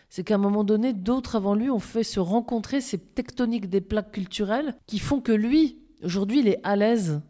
C'est 0.09 0.25
qu'à 0.25 0.35
un 0.35 0.39
moment 0.39 0.65
donné, 0.65 0.93
d'autres 0.93 1.37
avant 1.37 1.55
lui 1.55 1.71
ont 1.71 1.79
fait 1.79 2.03
se 2.03 2.19
rencontrer 2.19 2.81
ces 2.81 2.99
tectoniques 2.99 3.71
des 3.71 3.81
plaques 3.81 4.11
culturelles 4.11 4.77
qui 4.87 4.99
font 4.99 5.21
que 5.21 5.33
lui, 5.33 5.79
aujourd'hui, 6.03 6.41
il 6.41 6.49
est 6.49 6.61
à 6.65 6.75
l'aise 6.75 7.23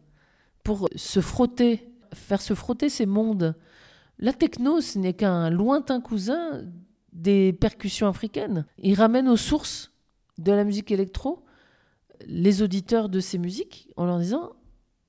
pour 0.64 0.88
se 0.97 1.21
frotter, 1.21 1.90
faire 2.14 2.40
se 2.40 2.55
frotter 2.55 2.88
ces 2.88 3.05
mondes. 3.07 3.55
La 4.19 4.33
techno, 4.33 4.81
ce 4.81 4.99
n'est 4.99 5.12
qu'un 5.12 5.50
lointain 5.50 6.00
cousin 6.00 6.62
des 7.12 7.52
percussions 7.52 8.07
africaines. 8.07 8.67
Il 8.79 8.95
ramène 8.95 9.29
aux 9.29 9.37
sources 9.37 9.93
de 10.38 10.52
la 10.52 10.64
musique 10.64 10.90
électro 10.90 11.45
les 12.26 12.62
auditeurs 12.62 13.09
de 13.09 13.21
ces 13.21 13.38
musiques 13.38 13.93
en 13.97 14.05
leur 14.05 14.19
disant 14.19 14.52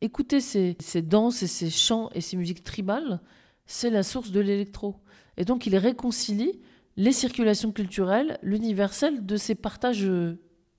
écoutez 0.01 0.39
ces, 0.39 0.77
ces 0.79 1.01
danses 1.01 1.43
et 1.43 1.47
ces 1.47 1.69
chants 1.69 2.09
et 2.13 2.21
ces 2.21 2.37
musiques 2.37 2.63
tribales, 2.63 3.21
c'est 3.65 3.89
la 3.89 4.03
source 4.03 4.31
de 4.31 4.39
l'électro. 4.39 4.95
Et 5.37 5.45
donc 5.45 5.65
il 5.67 5.75
réconcilie 5.75 6.59
les 6.97 7.11
circulations 7.11 7.71
culturelles, 7.71 8.39
l'universel 8.41 9.25
de 9.25 9.37
ces 9.37 9.55
partages 9.55 10.09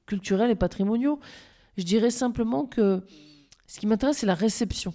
culturels 0.07 0.51
et 0.51 0.57
patrimoniaux. 0.57 1.21
Je 1.77 1.85
dirais 1.85 2.11
simplement 2.11 2.67
que 2.67 3.03
ce 3.67 3.81
qui 3.81 3.87
m'intéresse, 3.87 4.19
c'est 4.19 4.27
la 4.27 4.35
réception. 4.35 4.93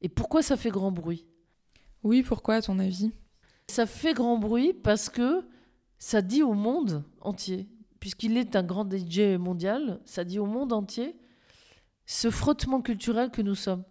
Et 0.00 0.08
pourquoi 0.08 0.42
ça 0.42 0.56
fait 0.56 0.70
grand 0.70 0.92
bruit? 0.92 1.26
Oui, 2.02 2.22
pourquoi 2.22 2.54
à 2.54 2.62
ton 2.62 2.78
avis? 2.78 3.12
Ça 3.68 3.84
fait 3.84 4.14
grand 4.14 4.38
bruit 4.38 4.72
parce 4.72 5.10
que 5.10 5.44
ça 5.98 6.22
dit 6.22 6.42
au 6.42 6.52
monde 6.52 7.04
entier, 7.20 7.68
puisqu'il 8.00 8.36
est 8.36 8.56
un 8.56 8.62
grand 8.62 8.86
DJ 8.90 9.38
mondial, 9.38 10.00
ça 10.04 10.24
dit 10.24 10.38
au 10.38 10.46
monde 10.46 10.72
entier 10.72 11.16
ce 12.06 12.30
frottement 12.30 12.80
culturel 12.80 13.30
que 13.30 13.42
nous 13.42 13.54
sommes. 13.54 13.84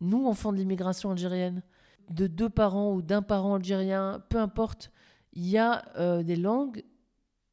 Nous, 0.00 0.26
enfants 0.26 0.52
de 0.52 0.58
l'immigration 0.58 1.10
algérienne, 1.10 1.62
de 2.10 2.26
deux 2.26 2.48
parents 2.48 2.92
ou 2.92 3.02
d'un 3.02 3.22
parent 3.22 3.54
algérien, 3.54 4.22
peu 4.28 4.38
importe, 4.38 4.90
il 5.32 5.48
y 5.48 5.58
a 5.58 5.84
euh, 5.96 6.22
des 6.22 6.36
langues, 6.36 6.84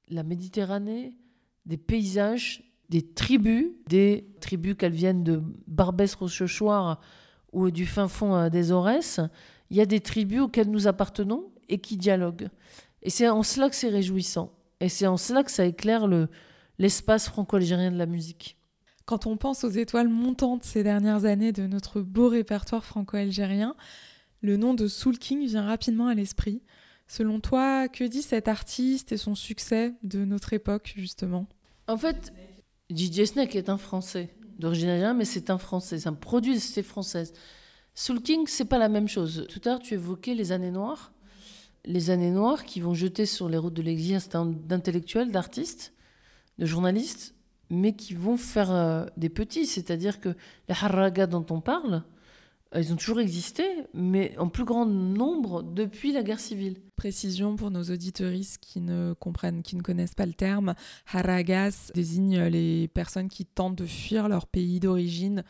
la 0.10 0.24
Méditerranée, 0.24 1.18
des 1.66 1.78
paysages, 1.78 2.64
des 2.90 3.14
tribus, 3.14 3.68
des 3.88 4.28
tribus 4.42 4.76
qu'elles 4.76 4.94
viennent 4.94 5.24
de 5.24 5.42
Barbès-Rochechouart 5.68 7.00
ou 7.52 7.72
du 7.72 7.86
fin 7.86 8.08
fond 8.08 8.36
euh, 8.36 8.50
des 8.50 8.72
Aurès. 8.72 9.20
Il 9.70 9.78
y 9.78 9.82
a 9.82 9.86
des 9.86 10.00
tribus 10.00 10.42
auxquelles 10.42 10.70
nous 10.70 10.88
appartenons 10.88 11.52
et 11.68 11.80
qui 11.80 11.98
dialoguent. 11.98 12.50
Et 13.04 13.10
c'est 13.10 13.30
en 13.30 13.44
cela 13.44 13.70
que 13.70 13.76
c'est 13.76 13.90
réjouissant. 13.90 14.52
Et 14.80 14.90
c'est 14.90 15.08
en 15.08 15.18
cela 15.18 15.44
que 15.44 15.52
ça 15.52 15.66
éclaire 15.66 16.08
le, 16.08 16.30
l'espace 16.78 17.28
franco-algérien 17.28 17.92
de 17.92 17.98
la 17.98 18.06
musique. 18.06 18.58
Quand 19.06 19.26
on 19.26 19.38
pense 19.38 19.64
aux 19.64 19.70
étoiles 19.70 20.08
montantes 20.08 20.64
ces 20.64 20.84
dernières 20.84 21.26
années 21.26 21.52
de 21.52 21.68
notre 21.68 22.02
beau 22.02 22.30
répertoire 22.30 22.86
franco-algérien, 22.86 23.76
le 24.42 24.56
nom 24.56 24.74
de 24.74 24.88
Soul 24.88 25.18
King 25.18 25.46
vient 25.46 25.66
rapidement 25.66 26.08
à 26.08 26.14
l'esprit. 26.14 26.62
Selon 27.08 27.40
toi, 27.40 27.88
que 27.88 28.04
dit 28.04 28.22
cet 28.22 28.48
artiste 28.48 29.12
et 29.12 29.18
son 29.18 29.36
succès 29.36 29.94
de 30.04 30.26
notre 30.26 30.54
époque, 30.54 30.94
justement? 30.96 31.48
En 31.88 31.98
fait, 31.98 32.32
DJ 32.96 33.26
Snake 33.26 33.56
est 33.56 33.70
un 33.70 33.78
Français 33.78 34.30
d'origine 34.60 34.90
algérienne, 34.90 35.18
mais 35.18 35.26
c'est 35.26 35.50
un 35.50 35.58
Français, 35.58 36.00
c'est 36.00 36.10
un 36.10 36.14
produit 36.14 36.54
de 36.54 36.60
société 36.60 36.84
française. 36.84 37.34
Soul 37.96 38.22
King, 38.22 38.46
c'est 38.46 38.66
pas 38.66 38.78
la 38.78 38.90
même 38.90 39.08
chose. 39.08 39.48
Tout 39.50 39.60
à 39.66 39.70
l'heure, 39.70 39.80
tu 39.80 39.96
évoquais 39.96 40.36
les 40.36 40.52
années 40.52 40.72
noires 40.72 41.12
les 41.86 42.10
années 42.10 42.32
noires 42.32 42.66
qui 42.66 42.82
vont 42.82 42.94
jeter 42.94 43.26
sur 43.26 43.50
les 43.50 43.58
routes 43.58 43.74
de 43.74 43.82
l'exil 43.82 44.16
un 44.16 44.20
certain 44.20 44.46
d'intellectuels, 44.46 45.32
d'artistes, 45.32 45.94
de 46.58 46.66
journalistes, 46.66 47.36
mais 47.70 47.94
qui 47.94 48.14
vont 48.14 48.38
faire 48.38 48.72
euh, 48.72 49.06
des 49.18 49.30
petits. 49.30 49.66
C'est-à-dire 49.66 50.20
que 50.20 50.30
les 50.30 50.76
harragas 50.82 51.28
dont 51.28 51.46
on 51.50 51.62
parle, 51.62 52.04
euh, 52.76 52.82
ils 52.82 52.92
ont 52.94 52.96
toujours 52.96 53.20
existé, 53.20 53.64
mais 53.94 54.38
en 54.38 54.50
plus 54.50 54.66
grand 54.66 54.86
nombre 54.86 55.64
depuis 55.64 56.12
la 56.12 56.24
guerre 56.24 56.40
civile. 56.40 56.78
Précision 56.96 57.56
pour 57.56 57.72
nos 57.72 57.84
auditeuristes 57.84 58.58
qui 58.62 58.82
ne 58.82 59.14
comprennent, 59.14 59.64
qui 59.64 59.76
ne 59.76 59.82
connaissent 59.82 60.16
pas 60.16 60.26
le 60.26 60.34
terme. 60.34 60.76
Haragas 61.12 61.92
désigne 61.96 62.44
les 62.44 62.88
personnes 62.90 63.30
qui 63.30 63.46
tentent 63.46 63.78
de 63.78 63.86
fuir 63.86 64.28
leur 64.28 64.48
pays 64.48 64.80
d'origine, 64.80 65.44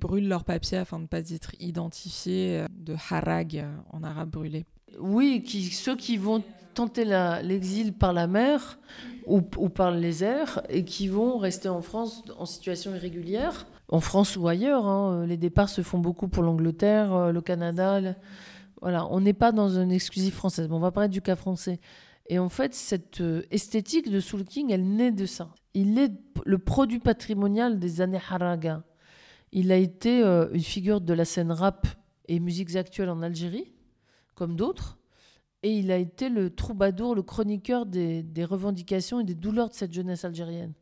brûlent 0.00 0.28
leurs 0.28 0.44
papiers 0.44 0.78
afin 0.78 0.98
de 0.98 1.04
ne 1.04 1.08
pas 1.08 1.30
être 1.30 1.54
identifiés, 1.60 2.60
euh, 2.60 2.66
de 2.70 2.94
harag 3.10 3.66
en 3.90 4.02
arabe 4.02 4.30
brûlé. 4.30 4.66
Oui, 4.98 5.44
ceux 5.72 5.96
qui 5.96 6.16
vont 6.16 6.42
tenter 6.74 7.04
l'exil 7.04 7.92
par 7.92 8.12
la 8.12 8.26
mer 8.26 8.78
ou, 9.26 9.40
par 9.40 9.90
les 9.90 10.24
airs 10.24 10.62
et 10.68 10.84
qui 10.84 11.08
vont 11.08 11.38
rester 11.38 11.68
en 11.68 11.82
France 11.82 12.22
en 12.38 12.46
situation 12.46 12.94
irrégulière, 12.94 13.66
en 13.88 14.00
France 14.00 14.36
ou 14.36 14.48
ailleurs. 14.48 14.86
Hein. 14.86 15.26
Les 15.26 15.36
départs 15.36 15.68
se 15.68 15.82
font 15.82 15.98
beaucoup 15.98 16.28
pour 16.28 16.42
l'Angleterre, 16.42 17.14
euh, 17.14 17.32
le 17.32 17.40
Canada. 17.40 18.00
Voilà, 18.80 19.06
on 19.10 19.20
n'est 19.20 19.32
pas 19.32 19.52
dans 19.52 19.78
une 19.78 19.92
exclusive 19.92 20.32
française, 20.32 20.68
on 20.70 20.80
va 20.80 20.90
parler 20.90 21.08
du 21.08 21.22
cas 21.22 21.36
français. 21.36 21.78
Et 22.28 22.38
en 22.38 22.48
fait, 22.48 22.74
cette 22.74 23.20
euh, 23.20 23.42
esthétique 23.50 24.10
de 24.10 24.20
Soul 24.20 24.44
King, 24.44 24.72
elle 24.72 24.88
naît 24.88 25.12
de 25.12 25.26
ça. 25.26 25.50
Il 25.74 25.98
est 25.98 26.12
le 26.44 26.58
produit 26.58 26.98
patrimonial 26.98 27.78
des 27.78 28.00
années 28.00 28.20
Haraga. 28.30 28.82
Il 29.52 29.70
a 29.70 29.76
été 29.76 30.22
euh, 30.22 30.48
une 30.52 30.62
figure 30.62 31.00
de 31.00 31.12
la 31.12 31.24
scène 31.24 31.52
rap 31.52 31.86
et 32.28 32.40
musiques 32.40 32.74
actuelles 32.74 33.10
en 33.10 33.22
Algérie 33.22 33.72
comme 34.34 34.56
d'autres. 34.56 34.98
Et 35.62 35.78
il 35.78 35.92
a 35.92 35.96
été 35.96 36.28
le 36.28 36.50
troubadour, 36.50 37.14
le 37.14 37.22
chroniqueur 37.22 37.86
des, 37.86 38.24
revendications 38.44 39.20
et 39.20 39.24
des 39.24 39.34
douleurs 39.34 39.68
de 39.68 39.74
cette 39.74 39.92
jeunesse 39.92 40.24
algérienne. 40.24 40.72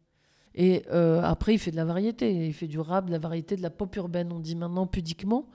Et 0.54 0.84
euh, 0.90 1.20
après, 1.22 1.54
il 1.54 1.58
fait 1.58 1.70
de 1.70 1.76
la 1.76 1.84
variété. 1.84 2.46
Il 2.46 2.54
fait 2.54 2.66
du 2.66 2.80
rap, 2.80 3.06
de 3.06 3.10
la 3.10 3.18
variété, 3.18 3.56
de 3.56 3.62
la 3.62 3.70
pop 3.70 3.94
urbaine, 3.96 4.32
on 4.32 4.40
dit 4.40 4.56
maintenant 4.56 4.86
pudiquement. 4.86 5.48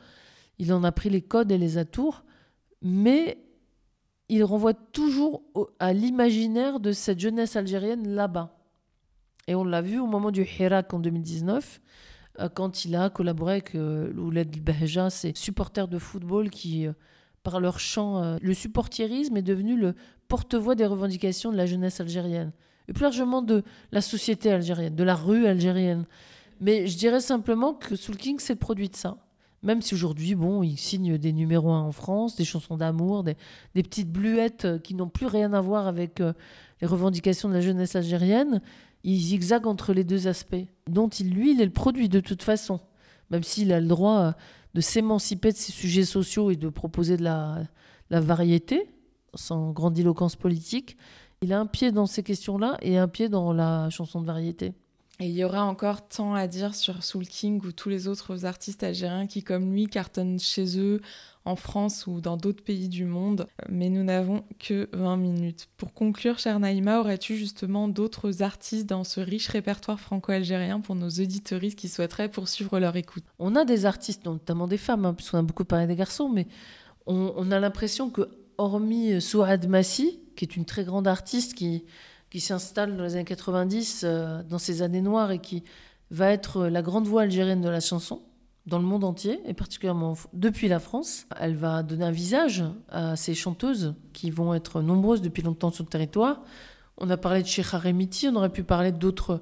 Il 0.59 0.71
en 0.73 0.83
a 0.83 0.91
pris 0.91 1.09
les 1.09 1.21
codes 1.21 1.51
et 1.51 1.57
les 1.57 1.77
atours. 1.77 2.23
Mais 2.81 3.39
il 4.29 4.43
renvoie 4.43 4.73
toujours 4.73 5.43
à 5.79 5.91
l'imaginaire 5.91 6.79
de 6.79 6.91
cette 6.91 7.19
jeunesse 7.19 7.55
algérienne 7.55 8.07
là-bas. 8.07 8.57
Et 9.47 9.55
on 9.55 9.63
l'a 9.63 9.81
vu 9.81 9.99
au 9.99 10.07
moment 10.07 10.31
du 10.31 10.43
Hirak 10.43 10.93
en 10.93 10.99
2019, 10.99 11.81
euh, 12.39 12.49
quand 12.49 12.85
il 12.85 12.95
a 12.95 13.09
collaboré 13.09 13.53
avec 13.53 13.75
euh, 13.75 14.13
Ouled 14.13 14.63
Behja, 14.63 15.09
ces 15.09 15.33
supporters 15.35 15.87
de 15.87 15.97
football 15.97 16.49
qui 16.49 16.87
par 17.45 17.61
leur 17.61 17.79
chant. 17.79 18.21
Euh, 18.21 18.37
le 18.41 18.53
supportierisme 18.53 19.37
est 19.37 19.41
devenu 19.41 19.77
le 19.77 19.93
porte-voix 20.27 20.75
des 20.75 20.85
revendications 20.85 21.51
de 21.51 21.55
la 21.55 21.65
jeunesse 21.65 22.01
algérienne, 22.01 22.51
et 22.89 22.93
plus 22.93 23.03
largement 23.03 23.41
de 23.41 23.63
la 23.93 24.01
société 24.01 24.51
algérienne, 24.51 24.95
de 24.95 25.03
la 25.03 25.15
rue 25.15 25.45
algérienne. 25.45 26.05
Mais 26.59 26.87
je 26.87 26.97
dirais 26.97 27.21
simplement 27.21 27.73
que 27.73 27.95
Soul 27.95 28.17
King, 28.17 28.37
c'est 28.39 28.53
le 28.53 28.59
produit 28.59 28.89
de 28.89 28.95
ça. 28.95 29.17
Même 29.63 29.81
si 29.81 29.93
aujourd'hui, 29.93 30.35
bon, 30.35 30.63
il 30.63 30.77
signe 30.77 31.17
des 31.17 31.33
numéros 31.33 31.71
1 31.71 31.81
en 31.81 31.91
France, 31.91 32.35
des 32.35 32.45
chansons 32.45 32.77
d'amour, 32.77 33.23
des, 33.23 33.35
petites 33.73 34.11
bluettes 34.11 34.65
euh, 34.65 34.79
qui 34.79 34.93
n'ont 34.95 35.09
plus 35.09 35.27
rien 35.27 35.53
à 35.53 35.61
voir 35.61 35.87
avec 35.87 36.21
euh, 36.21 36.33
les 36.81 36.87
revendications 36.87 37.49
de 37.49 37.53
la 37.53 37.61
jeunesse 37.61 37.95
algérienne, 37.95 38.61
il 39.03 39.19
zigzague 39.19 39.67
entre 39.67 39.93
les 39.93 40.03
deux 40.03 40.27
aspects, 40.27 40.65
dont 40.87 41.09
il, 41.09 41.31
lui, 41.31 41.53
il 41.53 41.61
est 41.61 41.65
le 41.65 41.71
produit 41.71 42.09
de 42.09 42.19
toute 42.19 42.41
façon, 42.41 42.79
même 43.29 43.43
s'il 43.43 43.71
a 43.71 43.79
le 43.79 43.87
droit 43.87 44.35
de 44.75 44.81
s'émanciper 44.81 45.53
de 45.53 45.57
ces 45.57 45.71
sujets 45.71 46.03
sociaux 46.03 46.51
et 46.51 46.57
de 46.57 46.67
proposer 46.67 47.15
de 47.15 47.23
la, 47.23 47.65
variété, 48.09 48.89
sans 49.33 49.71
grandiloquence 49.71 50.35
politique. 50.35 50.97
Il 51.41 51.53
a 51.53 51.59
un 51.61 51.65
pied 51.65 51.93
dans 51.93 52.05
ces 52.05 52.23
questions-là 52.23 52.77
et 52.81 52.97
un 52.97 53.07
pied 53.07 53.29
dans 53.29 53.53
la 53.53 53.89
chanson 53.89 54.19
de 54.19 54.25
variété. 54.25 54.73
Et 55.19 55.27
il 55.27 55.35
y 55.35 55.45
aura 55.45 55.63
encore 55.63 56.07
tant 56.07 56.33
à 56.33 56.45
dire 56.45 56.75
sur 56.75 57.03
Soul 57.03 57.25
King 57.25 57.61
ou 57.65 57.71
tous 57.71 57.87
les 57.87 58.07
autres 58.09 58.45
artistes 58.45 58.83
algériens 58.83 59.27
qui, 59.27 59.43
comme 59.43 59.71
lui, 59.71 59.87
cartonnent 59.87 60.39
chez 60.39 60.77
eux, 60.77 60.99
en 61.45 61.55
France 61.55 62.05
ou 62.07 62.19
dans 62.19 62.37
d'autres 62.37 62.63
pays 62.63 62.89
du 62.89 63.05
monde. 63.05 63.47
Mais 63.69 63.89
nous 63.89 64.03
n'avons 64.03 64.43
que 64.59 64.89
20 64.93 65.15
minutes. 65.17 65.67
Pour 65.77 65.93
conclure, 65.93 66.39
cher 66.39 66.59
Naïma, 66.59 66.99
aurais-tu 66.99 67.37
justement 67.37 67.87
d'autres 67.87 68.41
artistes 68.41 68.87
dans 68.87 69.03
ce 69.03 69.21
riche 69.21 69.47
répertoire 69.47 69.99
franco-algérien 69.99 70.81
pour 70.81 70.95
nos 70.95 71.09
auditoristes 71.09 71.77
qui 71.77 71.87
souhaiteraient 71.87 72.29
poursuivre 72.29 72.79
leur 72.79 72.95
écoute? 72.95 73.23
On 73.39 73.55
a 73.55 73.63
des 73.63 73.85
artistes, 73.85 74.25
notamment 74.25 74.67
des 74.67 74.77
femmes, 74.77 75.05
hein, 75.05 75.13
puisqu'on 75.13 75.37
a 75.37 75.43
beaucoup 75.43 75.65
parlé 75.65 75.87
des 75.87 75.95
garçons, 75.95 76.29
mais 76.29 76.47
on, 77.05 77.51
a 77.51 77.59
l'impression 77.59 78.09
que, 78.09 78.27
hormis 78.57 79.21
Souad 79.21 79.67
Massi, 79.67 80.19
qui 80.35 80.45
est 80.45 80.55
une 80.55 80.65
très 80.65 80.83
grande 80.83 81.07
artiste 81.07 81.53
qui 81.53 81.85
qui 82.35 82.41
s'installe 82.41 82.97
dans 82.97 83.05
les 83.05 83.15
années 83.15 83.23
90, 83.23 84.01
euh, 84.03 84.43
dans 84.43 84.57
ces 84.57 84.81
années 84.81 84.99
noires, 84.99 85.31
et 85.31 85.39
qui 85.39 85.63
va 86.11 86.31
être 86.31 86.67
la 86.67 86.81
grande 86.81 87.07
voix 87.07 87.21
algérienne 87.21 87.61
de 87.61 87.69
la 87.69 87.79
chanson 87.79 88.23
dans 88.65 88.77
le 88.77 88.83
monde 88.83 89.05
entier, 89.05 89.39
et 89.45 89.53
particulièrement 89.53 90.17
depuis 90.33 90.67
la 90.67 90.79
France. 90.79 91.27
Elle 91.39 91.55
va 91.55 91.81
donner 91.81 92.03
un 92.03 92.11
visage 92.11 92.65
à 92.89 93.15
ces 93.15 93.35
chanteuses 93.35 93.93
qui 94.11 94.31
vont 94.31 94.53
être 94.53 94.81
nombreuses 94.81 95.21
depuis 95.21 95.43
longtemps 95.43 95.71
sur 95.71 95.85
le 95.85 95.89
territoire. 95.89 96.41
On 96.97 97.09
a 97.09 97.15
parlé 97.15 97.41
de 97.41 97.47
Cheikh 97.47 97.67
Remiti, 97.67 98.27
on 98.27 98.35
aurait 98.35 98.51
pu 98.51 98.63
parler 98.63 98.91
d'autres, 98.91 99.41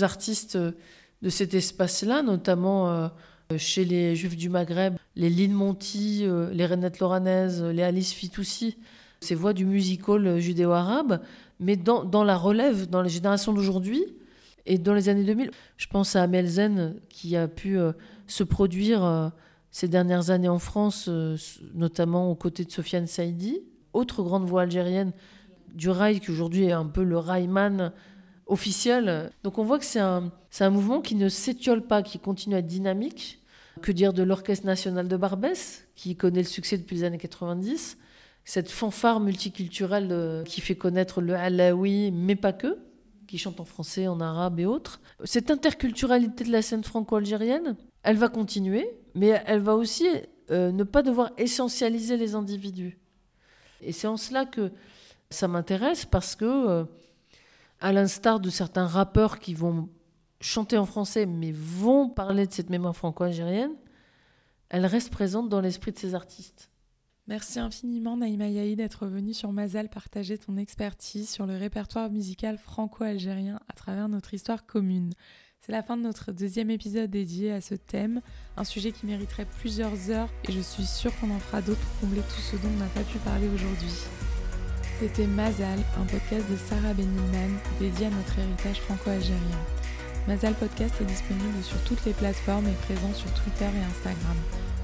artistes 0.00 0.56
de 0.56 1.28
cet 1.28 1.52
espace-là, 1.52 2.22
notamment 2.22 2.88
euh, 2.88 3.08
chez 3.58 3.84
les 3.84 4.16
Juifs 4.16 4.38
du 4.38 4.48
Maghreb, 4.48 4.96
les 5.14 5.28
Lynn 5.28 5.52
Monty, 5.52 6.20
euh, 6.22 6.48
les 6.54 6.64
Renette 6.64 7.00
Loranaises, 7.00 7.62
les 7.62 7.82
Alice 7.82 8.14
Fitoussi, 8.14 8.78
ces 9.20 9.34
voix 9.34 9.52
du 9.52 9.64
musical 9.64 10.38
judéo-arabe, 10.38 11.20
mais 11.60 11.76
dans, 11.76 12.24
la 12.24 12.36
relève, 12.36 12.88
dans 12.88 13.02
les 13.02 13.08
générations 13.08 13.52
d'aujourd'hui 13.52 14.04
et 14.66 14.78
dans 14.78 14.94
les 14.94 15.08
années 15.08 15.24
2000. 15.24 15.50
Je 15.76 15.86
pense 15.86 16.14
à 16.16 16.22
Amel 16.22 16.46
Zen 16.46 16.96
qui 17.08 17.36
a 17.36 17.48
pu 17.48 17.78
euh, 17.78 17.92
se 18.26 18.44
produire 18.44 19.04
euh, 19.04 19.28
ces 19.70 19.88
dernières 19.88 20.30
années 20.30 20.48
en 20.48 20.58
France, 20.58 21.06
euh, 21.08 21.36
notamment 21.74 22.30
aux 22.30 22.34
côtés 22.34 22.64
de 22.64 22.70
Sofiane 22.70 23.06
Saïdi, 23.06 23.60
autre 23.92 24.22
grande 24.22 24.44
voix 24.44 24.62
algérienne 24.62 25.12
du 25.74 25.90
rail 25.90 26.20
qui 26.20 26.30
aujourd'hui 26.30 26.64
est 26.64 26.72
un 26.72 26.86
peu 26.86 27.02
le 27.02 27.18
railman 27.18 27.92
officiel. 28.46 29.30
Donc 29.42 29.58
on 29.58 29.64
voit 29.64 29.78
que 29.78 29.84
c'est 29.84 30.00
un, 30.00 30.30
un 30.60 30.70
mouvement 30.70 31.00
qui 31.00 31.14
ne 31.14 31.28
s'étiole 31.28 31.82
pas, 31.82 32.02
qui 32.02 32.18
continue 32.18 32.54
à 32.54 32.58
être 32.58 32.66
dynamique. 32.66 33.42
Que 33.82 33.92
dire 33.92 34.12
de 34.12 34.24
l'Orchestre 34.24 34.66
national 34.66 35.06
de 35.06 35.16
Barbès, 35.16 35.86
qui 35.94 36.16
connaît 36.16 36.40
le 36.40 36.48
succès 36.48 36.78
depuis 36.78 36.96
les 36.96 37.04
années 37.04 37.18
90 37.18 37.96
cette 38.48 38.70
fanfare 38.70 39.20
multiculturelle 39.20 40.08
euh, 40.10 40.42
qui 40.42 40.62
fait 40.62 40.74
connaître 40.74 41.20
le 41.20 41.34
halawi, 41.34 42.10
mais 42.10 42.34
pas 42.34 42.54
que, 42.54 42.78
qui 43.26 43.36
chante 43.36 43.60
en 43.60 43.66
français, 43.66 44.08
en 44.08 44.22
arabe 44.22 44.58
et 44.58 44.64
autres. 44.64 45.02
Cette 45.24 45.50
interculturalité 45.50 46.44
de 46.44 46.52
la 46.52 46.62
scène 46.62 46.82
franco-algérienne, 46.82 47.76
elle 48.02 48.16
va 48.16 48.30
continuer, 48.30 48.88
mais 49.14 49.42
elle 49.44 49.60
va 49.60 49.74
aussi 49.74 50.08
euh, 50.50 50.72
ne 50.72 50.82
pas 50.82 51.02
devoir 51.02 51.32
essentialiser 51.36 52.16
les 52.16 52.34
individus. 52.34 52.98
Et 53.82 53.92
c'est 53.92 54.06
en 54.06 54.16
cela 54.16 54.46
que 54.46 54.72
ça 55.28 55.46
m'intéresse, 55.46 56.06
parce 56.06 56.34
que, 56.34 56.46
euh, 56.46 56.84
à 57.80 57.92
l'instar 57.92 58.40
de 58.40 58.48
certains 58.48 58.86
rappeurs 58.86 59.40
qui 59.40 59.52
vont 59.52 59.90
chanter 60.40 60.78
en 60.78 60.86
français, 60.86 61.26
mais 61.26 61.52
vont 61.52 62.08
parler 62.08 62.46
de 62.46 62.52
cette 62.54 62.70
mémoire 62.70 62.96
franco-algérienne, 62.96 63.74
elle 64.70 64.86
reste 64.86 65.10
présente 65.10 65.50
dans 65.50 65.60
l'esprit 65.60 65.92
de 65.92 65.98
ces 65.98 66.14
artistes. 66.14 66.70
Merci 67.28 67.60
infiniment 67.60 68.16
Naïma 68.16 68.48
Yahi 68.48 68.74
d'être 68.74 69.06
venue 69.06 69.34
sur 69.34 69.52
Mazal 69.52 69.90
partager 69.90 70.38
ton 70.38 70.56
expertise 70.56 71.28
sur 71.28 71.44
le 71.44 71.58
répertoire 71.58 72.08
musical 72.10 72.56
franco-algérien 72.56 73.60
à 73.68 73.74
travers 73.74 74.08
notre 74.08 74.32
histoire 74.32 74.64
commune. 74.64 75.12
C'est 75.60 75.72
la 75.72 75.82
fin 75.82 75.98
de 75.98 76.02
notre 76.02 76.32
deuxième 76.32 76.70
épisode 76.70 77.10
dédié 77.10 77.52
à 77.52 77.60
ce 77.60 77.74
thème, 77.74 78.22
un 78.56 78.64
sujet 78.64 78.92
qui 78.92 79.04
mériterait 79.04 79.46
plusieurs 79.60 80.10
heures 80.10 80.30
et 80.48 80.52
je 80.52 80.60
suis 80.60 80.86
sûre 80.86 81.12
qu'on 81.20 81.30
en 81.30 81.38
fera 81.38 81.60
d'autres 81.60 81.78
pour 81.78 82.08
combler 82.08 82.22
tout 82.22 82.40
ce 82.40 82.56
dont 82.56 82.70
on 82.74 82.78
n'a 82.78 82.86
pas 82.86 83.02
pu 83.02 83.18
parler 83.18 83.48
aujourd'hui. 83.48 83.92
C'était 84.98 85.26
Mazal, 85.26 85.80
un 86.00 86.06
podcast 86.06 86.50
de 86.50 86.56
Sarah 86.56 86.94
Benilman 86.94 87.58
dédié 87.78 88.06
à 88.06 88.10
notre 88.10 88.38
héritage 88.38 88.80
franco-algérien. 88.80 89.60
Mazal 90.26 90.54
Podcast 90.54 90.94
est 91.02 91.04
disponible 91.04 91.62
sur 91.62 91.76
toutes 91.84 92.06
les 92.06 92.14
plateformes 92.14 92.68
et 92.68 92.86
présent 92.86 93.12
sur 93.12 93.30
Twitter 93.34 93.66
et 93.66 93.84
Instagram. 93.84 94.36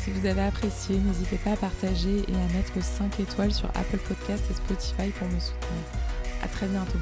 Si 0.04 0.10
vous 0.10 0.26
avez 0.26 0.42
apprécié, 0.42 0.98
n'hésitez 0.98 1.38
pas 1.38 1.52
à 1.52 1.56
partager 1.56 2.18
et 2.28 2.34
à 2.34 2.52
mettre 2.54 2.78
5 2.78 3.20
étoiles 3.20 3.54
sur 3.54 3.70
Apple 3.70 3.96
Podcast 4.06 4.44
et 4.50 4.54
Spotify 4.54 5.08
pour 5.18 5.26
me 5.28 5.40
soutenir. 5.40 5.82
À 6.42 6.48
très 6.48 6.66
bientôt. 6.66 6.98